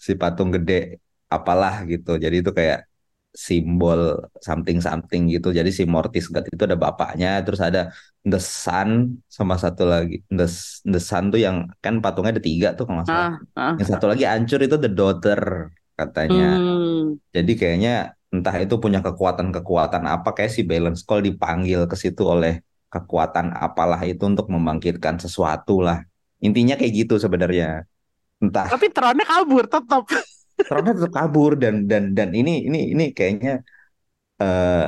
[0.05, 0.73] Si patung gede
[1.35, 2.09] apalah gitu.
[2.23, 2.79] Jadi itu kayak
[3.47, 4.01] simbol
[4.47, 5.47] something something gitu.
[5.59, 7.79] Jadi si Mortis God itu ada bapaknya, terus ada
[8.29, 8.89] The Sun
[9.37, 10.45] sama satu lagi The
[10.93, 13.27] The Sun tuh yang kan patungnya ada tiga tuh kalau nggak salah.
[13.27, 13.77] Ah, ah.
[13.79, 15.39] Yang satu lagi hancur itu The Daughter
[16.01, 16.57] katanya.
[16.57, 17.21] Hmm.
[17.35, 22.63] Jadi kayaknya entah itu punya kekuatan-kekuatan apa kayak si Balance Call dipanggil ke situ oleh
[22.91, 26.03] kekuatan apalah itu untuk membangkitkan sesuatu lah.
[26.41, 27.85] Intinya kayak gitu sebenarnya.
[28.41, 30.03] Entah Tapi Tronnya kabur tetap.
[30.67, 33.61] Tronnya tetap kabur dan dan dan ini ini ini kayaknya
[34.41, 34.87] eh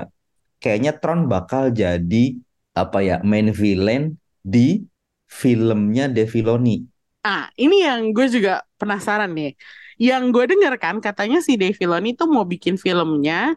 [0.58, 2.26] kayaknya Tron bakal jadi
[2.73, 4.82] apa ya main villain di
[5.30, 6.86] filmnya De Filoni.
[7.23, 9.56] Ah, ini yang gue juga penasaran nih.
[10.01, 13.53] Yang gue denger kan katanya si Dave Filoni tuh mau bikin filmnya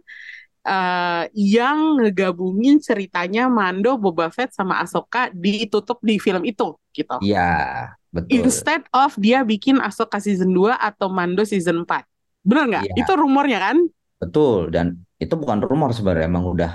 [0.67, 7.17] eh yang ngegabungin ceritanya Mando, Boba Fett sama Ahsoka ditutup di film itu gitu.
[7.23, 8.43] Iya, betul.
[8.43, 12.03] Instead of dia bikin Ahsoka season 2 atau Mando season 4.
[12.43, 12.85] Bener nggak?
[12.91, 12.95] Iya.
[12.99, 13.77] Itu rumornya kan?
[14.19, 16.73] Betul dan itu bukan rumor sebenarnya emang udah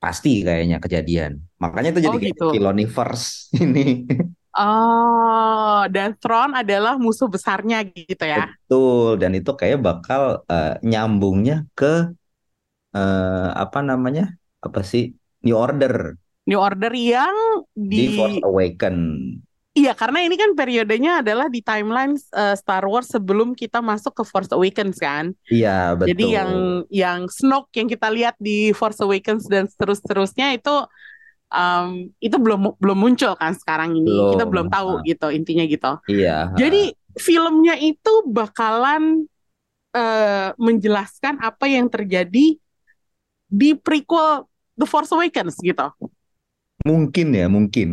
[0.00, 1.32] pasti kayaknya kejadian.
[1.60, 2.46] Makanya itu jadi Oh, gitu.
[2.56, 4.08] Filoniverse ini.
[4.50, 8.50] Oh, dan Thrawn adalah musuh besarnya gitu ya.
[8.50, 12.10] Betul dan itu kayak bakal eh, nyambungnya ke
[12.96, 14.34] eh, apa namanya?
[14.58, 15.14] Apa sih?
[15.40, 18.96] New Order New Order yang di di Force Awaken.
[19.70, 24.24] Iya, karena ini kan periodenya adalah di timeline eh, Star Wars sebelum kita masuk ke
[24.26, 25.30] Force Awakens kan.
[25.46, 26.10] Iya, betul.
[26.10, 26.52] Jadi yang
[26.90, 30.74] yang Snoke yang kita lihat di Force Awakens dan terus-terusnya itu
[31.50, 34.10] em, itu belum belum muncul kan sekarang ini.
[34.34, 34.50] Kita Belum.
[34.50, 35.02] belum tahu Ah.
[35.06, 35.92] gitu intinya gitu.
[36.08, 36.54] Iya.
[36.56, 36.82] Jadi
[37.18, 39.26] filmnya itu bakalan
[39.96, 42.56] eh, menjelaskan apa yang terjadi
[43.50, 44.46] di prequel
[44.78, 45.86] The Force Awakens gitu.
[46.88, 47.88] mungkin ya, mungkin.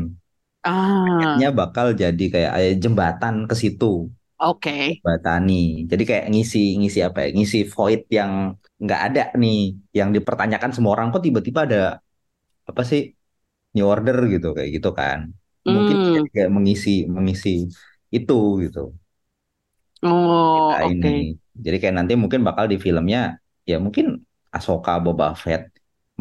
[0.63, 3.85] Ah, Nya bakal jadi kayak eh, jembatan ke situ.
[4.39, 4.77] oke.
[5.05, 5.87] Batani.
[5.91, 7.27] Jadi kayak ngisi ngisi apa ya?
[7.35, 8.31] Ngisi void yang
[8.83, 9.57] nggak ada nih,
[9.97, 11.81] yang dipertanyakan semua orang kok tiba-tiba ada
[12.69, 13.01] apa sih
[13.77, 15.19] New Order gitu kayak gitu kan.
[15.73, 16.27] Mungkin Hmm.
[16.33, 17.49] kayak mengisi mengisi
[18.17, 18.79] itu gitu.
[20.03, 20.09] Oh,
[20.55, 20.87] Kita oke.
[20.91, 21.35] ini.
[21.65, 23.19] Jadi kayak nanti mungkin bakal di filmnya
[23.69, 24.05] ya mungkin
[24.55, 25.63] Ahsoka, Boba Fett,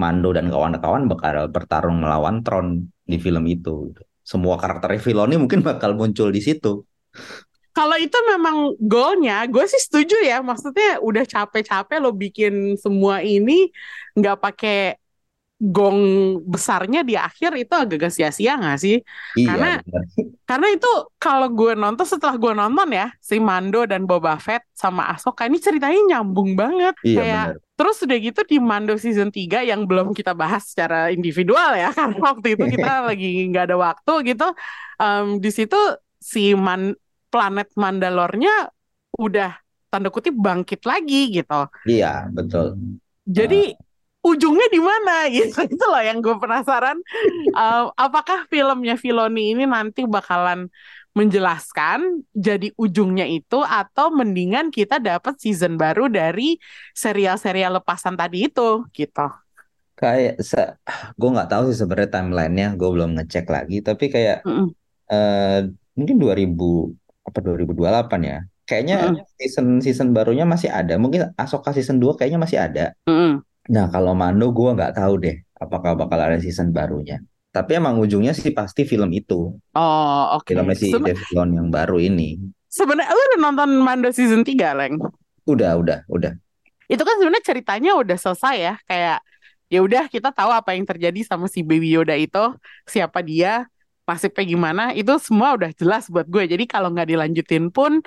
[0.01, 2.67] Mando dan kawan-kawan bakal bertarung melawan Tron
[3.11, 3.71] di film itu.
[3.93, 4.03] gitu.
[4.27, 6.83] Semua karakter Filoni mungkin bakal muncul di situ.
[7.77, 10.41] Kalau itu memang goalnya, gue sih setuju ya.
[10.41, 13.69] Maksudnya udah capek-capek lo bikin semua ini
[14.17, 14.97] nggak pakai
[15.57, 16.01] gong
[16.45, 19.01] besarnya di akhir itu agak-agak sia-sia nggak sih?
[19.41, 20.05] Iya, Karena- benar.
[20.47, 25.09] Karena itu kalau gue nonton setelah gue nonton ya si Mando dan Boba Fett sama
[25.09, 26.93] Ahsoka ini ceritanya nyambung banget.
[27.01, 27.75] Iya, Kayak benar.
[27.77, 32.21] terus udah gitu di Mando season 3 yang belum kita bahas secara individual ya karena
[32.21, 34.49] waktu itu kita lagi nggak ada waktu gitu.
[35.01, 35.81] Em, di situ
[36.21, 36.93] si Man
[37.33, 38.69] planet Mandalornya
[39.17, 39.57] udah
[39.89, 41.65] tanda kutip bangkit lagi gitu.
[41.89, 42.77] Iya, betul.
[43.25, 43.73] Jadi
[44.27, 46.99] ujungnya di mana gitu itu loh yang gue penasaran.
[47.55, 50.67] Eh, apakah filmnya Filoni ini nanti bakalan
[51.17, 56.61] menjelaskan jadi ujungnya itu atau mendingan kita dapat season baru dari
[56.93, 59.27] serial-serial lepasan tadi itu gitu.
[60.01, 60.59] Kayak se
[61.19, 63.75] gue nggak tahu sih sebenarnya timelinenya, gue belum ngecek lagi.
[63.89, 64.75] Tapi kayak Mm-mm.
[65.13, 65.59] eh,
[65.99, 66.65] mungkin 2000
[67.29, 68.37] apa 2028 ya.
[68.69, 69.27] Kayaknya Mm-mm.
[69.41, 70.95] season season barunya masih ada.
[71.03, 72.83] Mungkin Ahsoka season 2 kayaknya masih ada.
[73.09, 73.43] Mm-mm.
[73.67, 77.19] Nah, kalau Mando gue nggak tahu deh apakah bakal ada season barunya.
[77.51, 79.57] Tapi emang ujungnya sih pasti film itu.
[79.73, 80.53] Oh oke.
[80.53, 82.37] Filmnya si Seben- Dave Filoni yang baru ini.
[82.69, 85.01] Sebenarnya lu udah nonton Mando season 3, Leng?
[85.49, 86.37] Udah, udah, udah.
[86.87, 89.19] Itu kan sebenarnya ceritanya udah selesai ya, kayak
[89.73, 92.53] ya udah kita tahu apa yang terjadi sama si Baby Yoda itu,
[92.85, 93.65] siapa dia,
[94.05, 96.45] nasibnya gimana, itu semua udah jelas buat gue.
[96.47, 98.05] Jadi kalau nggak dilanjutin pun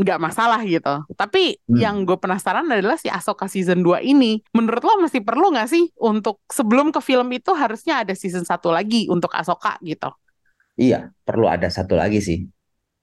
[0.00, 1.04] nggak masalah gitu.
[1.12, 1.76] Tapi Hmm.
[1.76, 5.92] yang gue penasaran adalah si Ahsoka season 2 ini, menurut lo masih perlu nggak sih
[6.00, 10.08] untuk sebelum ke film itu harusnya ada season satu lagi untuk Ahsoka gitu?
[10.80, 12.40] Iya, perlu ada satu lagi sih.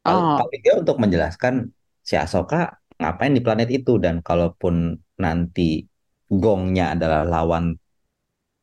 [0.07, 0.39] Oh.
[0.39, 1.53] paling nggak untuk menjelaskan
[1.99, 5.83] si Ahsoka ngapain di planet itu dan kalaupun nanti
[6.31, 7.75] gongnya adalah lawan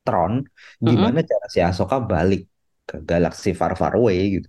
[0.05, 0.45] Tron,
[0.85, 2.45] gimana cara si Ahsoka balik
[2.85, 4.49] ke galaksi far far away gitu.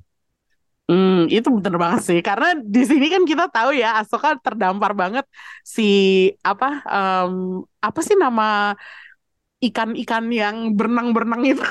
[0.89, 2.19] Hmm, itu bener banget sih.
[2.27, 5.25] Karena di sini kan kita tahu ya, Ahsoka terdampar banget
[5.75, 5.81] si
[6.49, 7.33] apa em,
[7.85, 8.43] apa sih nama
[9.67, 11.63] ikan-ikan yang berenang-berenang itu.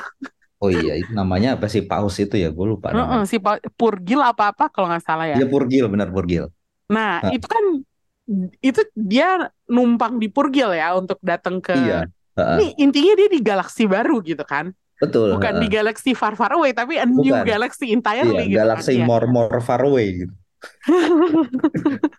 [0.63, 2.47] Oh iya, itu namanya apa sih paus itu ya?
[2.57, 3.25] Gue lupa Heeh, namanya.
[3.31, 5.39] si Pa- Purgil apa-apa kalau nggak salah ya.
[5.39, 6.43] Iya Purgil, benar Purgil.
[6.93, 7.63] Nah, itu kan
[8.67, 8.81] itu
[9.11, 9.25] dia
[9.69, 11.95] numpang di Purgil ya untuk datang ke Iya,
[12.37, 14.65] heeh, Ini intinya dia di galaksi baru gitu kan.
[14.97, 15.35] Betul.
[15.35, 15.75] Bukan di heeh.
[15.75, 17.43] galaksi far far away tapi a new Bukan.
[17.43, 18.61] galaxy Iya, entirely gitu kan.
[18.63, 19.05] galaksi Iya.
[19.05, 20.33] more more far away gitu.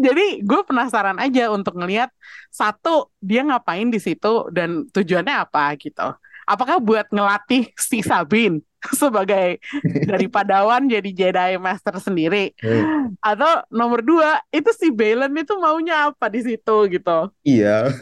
[0.00, 2.08] Jadi gue penasaran aja untuk ngelihat
[2.48, 6.16] satu dia ngapain di situ dan tujuannya apa gitu.
[6.42, 8.58] Apakah buat ngelatih si Sabin
[8.98, 13.14] sebagai dari Padawan jadi Jedi Master sendiri, Hmm.
[13.22, 17.30] atau nomor dua itu si Balen itu maunya apa di situ gitu.
[17.46, 17.94] Iya,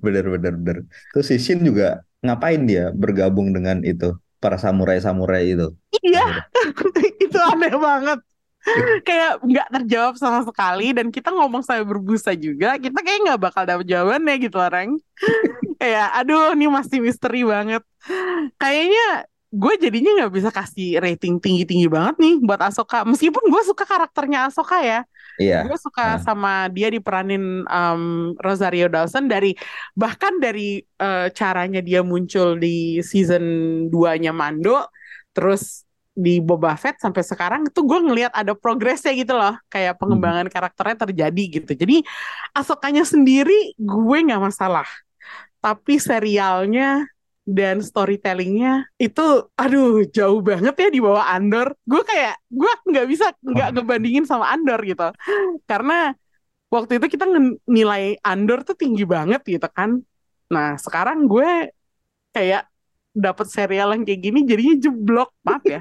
[0.00, 0.76] bener bener bener.
[1.12, 5.68] Terus si Shin juga ngapain dia bergabung dengan itu para samurai-samurai itu?
[6.04, 6.46] Iya,
[7.24, 8.20] itu aneh banget.
[9.06, 13.62] Kayak nggak terjawab sama sekali dan kita ngomong sampai berbusa juga, kita kayak nggak bakal
[13.62, 14.98] dapet jawabannya gitu orang.
[15.80, 17.82] Kayak aduh ini masih misteri banget.
[18.58, 23.08] Kayaknya gue jadinya nggak bisa kasih rating tinggi-tinggi banget nih buat Ahsoka.
[23.08, 25.00] Meskipun gue suka karakternya Ahsoka ya.
[25.40, 25.64] Iya.
[25.64, 26.20] Gue suka Nah.
[26.20, 29.56] sama dia diperanin um, Rosario Dawson dari
[29.96, 33.44] bahkan dari eh, caranya dia muncul di season
[33.88, 34.88] 2-nya Mando
[35.32, 35.84] terus
[36.16, 41.04] di Boba Fett sampai sekarang itu gue ngelihat ada progresnya gitu loh kayak pengembangan karakternya
[41.04, 42.00] terjadi gitu jadi
[42.56, 44.88] Ahsokanya sendiri gue nggak masalah
[45.60, 47.04] tapi serialnya
[47.46, 51.78] dan storytellingnya itu aduh jauh banget ya di bawah Andor.
[51.86, 55.14] Gue kayak gue nggak bisa nggak ngebandingin sama Andor gitu.
[55.70, 56.10] Karena
[56.66, 57.30] waktu itu kita
[57.70, 60.02] nilai Andor tuh tinggi banget gitu kan.
[60.50, 61.70] Nah sekarang gue
[62.34, 62.66] kayak
[63.16, 65.30] dapat serial yang kayak gini jadinya jeblok.
[65.46, 65.80] Maaf ya.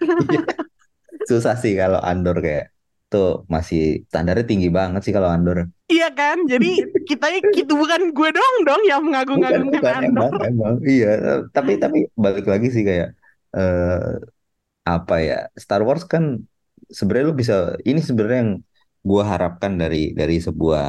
[1.28, 2.72] Susah sih kalau Andor kayak
[3.12, 5.58] tuh masih standarnya tinggi banget sih kalau Andor.
[5.92, 6.66] iya kan jadi
[7.08, 10.74] kita gitu bukan gue doang dong yang mengagung-agungkan Andor emang, emang.
[10.90, 11.08] Iya,
[11.54, 13.08] tapi tapi balik lagi sih kayak
[13.56, 14.02] eh
[14.82, 16.24] apa ya Star Wars kan
[16.98, 17.54] sebenarnya lu bisa
[17.88, 18.52] ini sebenarnya yang
[19.10, 20.84] gua harapkan dari dari sebuah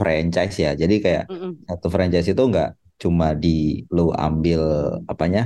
[0.00, 0.70] franchise ya.
[0.82, 1.52] Jadi kayak Mm-mm.
[1.68, 2.68] satu franchise itu nggak
[3.02, 4.60] cuma di lu ambil
[5.12, 5.40] apanya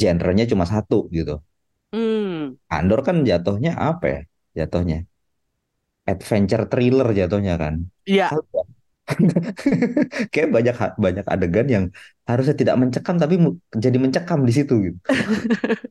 [0.00, 1.34] genrenya cuma satu gitu.
[1.92, 2.58] Hmm.
[2.76, 4.20] Andor kan jatuhnya apa ya?
[4.58, 4.96] Jatuhnya
[6.12, 7.74] adventure thriller jatuhnya kan.
[8.06, 8.40] Iya,
[10.32, 11.84] Kayak banyak banyak adegan yang
[12.28, 13.34] harusnya tidak mencekam tapi
[13.84, 14.98] jadi mencekam di situ gitu.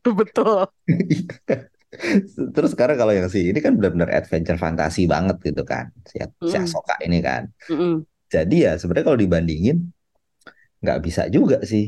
[0.18, 0.68] betul.
[2.54, 5.88] Terus sekarang kalau yang si ini kan benar-benar adventure fantasi banget gitu kan.
[6.10, 6.60] Si, si Mm.
[6.60, 7.42] Ahsoka ini kan.
[7.70, 8.06] Mm-mm.
[8.34, 9.76] Jadi ya sebenarnya kalau dibandingin
[10.82, 11.84] nggak bisa juga sih.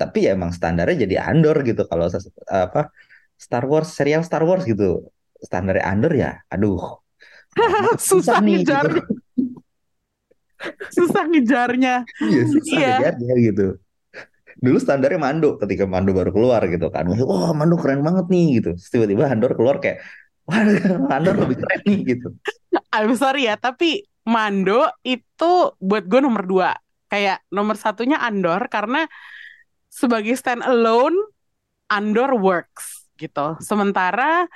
[0.00, 2.06] Tapi ya emang standarnya jadi Andor gitu kalau
[2.64, 2.80] apa
[3.44, 4.84] Star Wars serial Star Wars gitu.
[5.42, 7.02] Standarnya Andor ya, aduh.
[7.98, 8.72] Susah nih gitu.
[8.72, 9.02] ngejarnya.
[10.94, 11.94] Susah ngejarnya.
[12.22, 12.94] Iya susah Iya.
[13.02, 13.66] ngejarnya gitu.
[14.62, 17.10] Dulu standarnya Mando ketika Mando baru keluar gitu kan.
[17.10, 18.70] Wah Mando keren banget nih gitu.
[18.78, 19.98] Tiba-tiba Andor keluar kayak
[20.46, 20.62] wah
[21.18, 22.28] Andor lebih keren nih gitu.
[22.94, 26.70] I'm sorry ya, tapi Mando itu buat gue nomor dua.
[27.10, 29.04] Kayak nomor satunya Andor karena
[29.90, 31.18] sebagai stand alone
[31.90, 33.58] Andor works gitu.
[33.58, 34.46] Sementara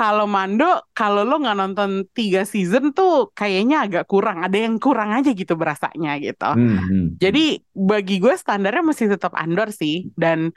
[0.00, 4.40] kalau Mando, kalau lo nggak nonton tiga season tuh kayaknya agak kurang.
[4.40, 6.56] Ada yang kurang aja gitu berasanya gitu.
[6.56, 7.04] Hmm, hmm.
[7.20, 10.08] Jadi bagi gue standarnya masih tetap Andor sih.
[10.16, 10.56] Dan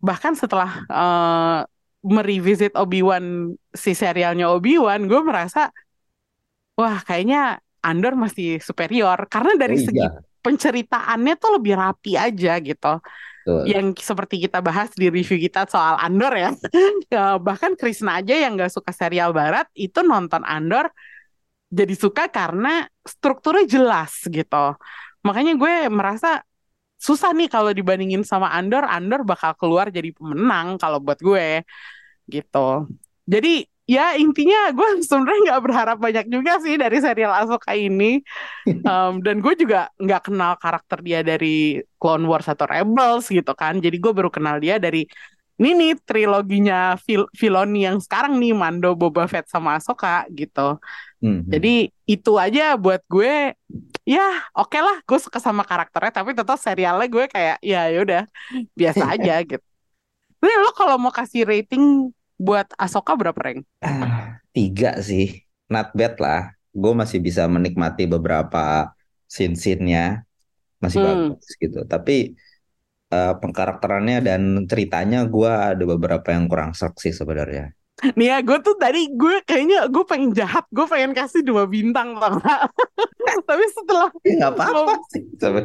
[0.00, 1.60] bahkan setelah eh,
[2.00, 5.68] merevisit Obi-Wan si serialnya Obi-Wan, gue merasa
[6.80, 12.56] wah kayaknya Andor masih superior karena dari Oh segi iya, penceritaannya tuh lebih rapi aja
[12.64, 13.04] gitu.
[13.48, 13.62] Betul.
[13.64, 16.50] Yang seperti kita bahas di review kita soal Andor ya.
[17.08, 20.92] Ya, bahkan Krisna aja yang gak suka serial barat itu nonton Andor
[21.72, 24.76] jadi suka karena strukturnya jelas gitu.
[25.24, 26.44] Makanya gue merasa
[27.00, 31.64] susah nih kalau dibandingin sama Andor, Andor bakal keluar jadi pemenang kalau buat gue
[32.28, 32.88] gitu.
[33.24, 38.20] Jadi ya intinya gue sebenarnya nggak berharap banyak juga sih dari serial Ahsoka ini.
[38.88, 43.80] Um, dan gue juga nggak kenal karakter dia dari Clone Wars atau Rebels gitu kan.
[43.80, 45.08] Jadi gue baru kenal dia dari
[45.58, 50.78] ini nih triloginya Fil Filoni yang sekarang nih Mando, Boba Fett sama Ahsoka gitu.
[51.18, 51.50] Hmm, hmm.
[51.50, 51.74] Jadi
[52.06, 53.56] itu aja buat gue
[54.06, 58.24] ya oke lah gue suka sama karakternya tapi tetap serialnya gue kayak ya yaudah
[58.76, 59.64] biasa aja gitu.
[60.38, 63.60] Tapi lo kalau mau kasih rating buat Ahsoka berapa rank?
[63.84, 65.24] Ah, tiga sih,
[65.72, 66.40] not bad lah.
[66.80, 68.58] Gue masih bisa menikmati beberapa
[69.34, 70.00] scene-scene-nya,
[70.82, 71.04] masih Hmm.
[71.06, 71.78] bagus gitu.
[71.92, 72.12] Tapi
[73.14, 77.64] eh, pengkarakterannya dan ceritanya gue ada beberapa yang kurang serk sih sebenarnya.
[78.14, 82.14] Nih ya gue tuh tadi gue kayaknya gue pengen jahat gue pengen kasih dua bintang
[82.14, 82.30] nggak?
[83.48, 85.22] Tapi setelah Ya nggak apa-apa sih.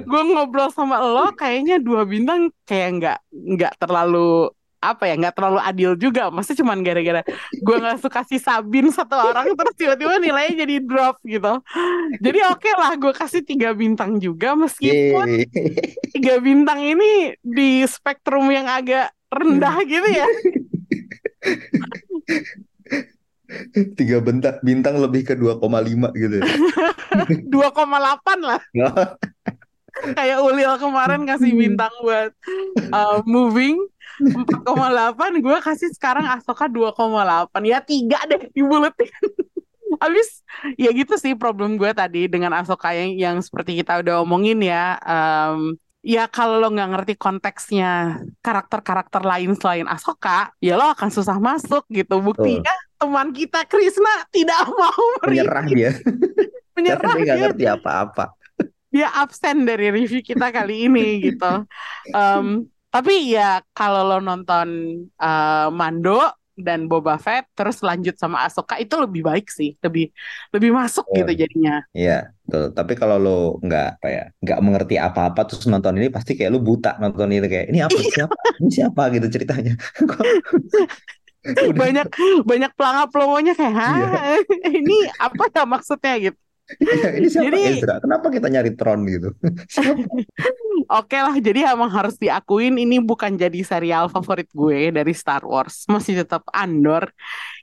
[0.10, 3.18] gue ngobrol sama lo kayaknya dua bintang kayak nggak
[3.54, 4.50] nggak terlalu
[4.84, 6.28] apa ya nggak terlalu adil juga.
[6.28, 7.22] Maksudnya cuman gara-gara
[7.52, 11.64] gue nggak suka si Sabin satu orang terus tiba-tiba nilainya jadi drop gitu.
[12.20, 14.54] Jadi oke lah gue kasih tiga bintang juga.
[14.60, 15.48] Meskipun
[16.12, 20.28] tiga bintang ini di spektrum yang agak rendah gitu ya.
[23.94, 25.62] Tiga bintang bintang lebih ke 2,5
[26.18, 26.38] gitu.
[27.54, 28.62] 2,8 lah.
[29.94, 32.34] Kayak Ulil kemarin kasih bintang buat
[32.90, 33.78] uh, moving
[34.22, 39.10] 4,8 gue kasih sekarang Asoka 2,8 ya tiga deh dibuletin
[40.04, 40.42] Abis
[40.76, 44.98] ya gitu sih problem gue tadi dengan Asoka yang, yang seperti kita udah omongin ya
[45.06, 51.40] um, ya kalau lo nggak ngerti konteksnya karakter-karakter lain selain Asoka, ya lo akan susah
[51.40, 52.20] masuk gitu.
[52.20, 53.08] Buktinya oh.
[53.08, 55.92] teman kita Krishna tidak mau menyerah dia.
[56.76, 58.36] menyerah dia nggak ngerti apa-apa.
[58.94, 61.66] Dia absen dari review kita kali ini gitu.
[62.14, 64.68] Um, tapi ya kalau lo nonton
[65.18, 70.14] uh, Mando dan Boba Fett terus lanjut sama Ahsoka itu lebih baik sih, lebih
[70.54, 71.14] lebih masuk oh.
[71.18, 71.82] gitu jadinya.
[71.90, 72.70] Iya, betul.
[72.78, 76.62] Tapi kalau lo nggak apa ya, nggak mengerti apa-apa terus nonton ini pasti kayak lo
[76.62, 78.36] buta nonton ini kayak ini apa siapa?
[78.62, 79.74] ini siapa gitu ceritanya.
[81.82, 82.08] banyak
[82.48, 84.70] banyak pelangap pelomonya kayak, "Hah, iya.
[84.70, 86.38] ini apa ya maksudnya?" gitu.
[87.20, 87.96] Ini siapa jadi, Ezra?
[88.00, 89.30] Kenapa kita nyari Tron gitu?
[91.00, 95.86] Oke lah, jadi emang harus diakuin ini bukan jadi serial favorit gue dari Star Wars.
[95.92, 97.12] Masih tetap Andor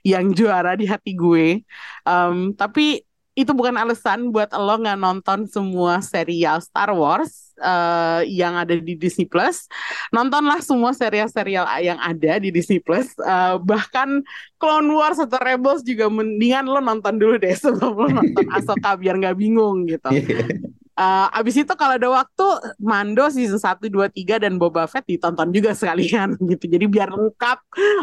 [0.05, 1.65] yang juara di hati gue.
[2.05, 3.03] Um, tapi
[3.41, 8.97] itu bukan alasan buat lo nggak nonton semua serial Star Wars uh, yang ada di
[8.97, 9.69] Disney Plus.
[10.09, 13.13] Nontonlah semua serial-serial yang ada di Disney Plus.
[13.21, 14.25] Uh, bahkan
[14.57, 19.15] Clone Wars atau Rebels juga mendingan lo nonton dulu deh sebelum lo nonton Ahsoka biar
[19.21, 20.09] nggak bingung gitu.
[20.91, 22.45] Uh, abis itu kalau ada waktu
[22.77, 26.67] Mando season 1, 2, 3 dan Boba Fett ditonton juga sekalian gitu.
[26.67, 27.59] Jadi biar lengkap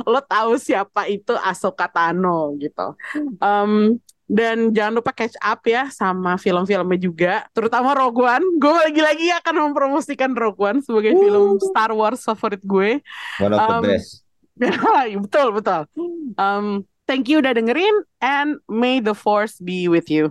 [0.09, 2.97] lo tahu siapa itu Ahsoka Tano gitu.
[3.39, 8.45] Um, dan jangan lupa catch up ya sama film-filmnya juga, terutama Rogue One.
[8.61, 11.18] Gue lagi-lagi akan mempromosikan Rogue One sebagai uh.
[11.18, 13.01] film Star Wars favorit gue.
[13.41, 14.22] One of um, the best.
[15.24, 15.89] betul betul.
[16.37, 20.29] Um, thank you udah dengerin and may the force be with you.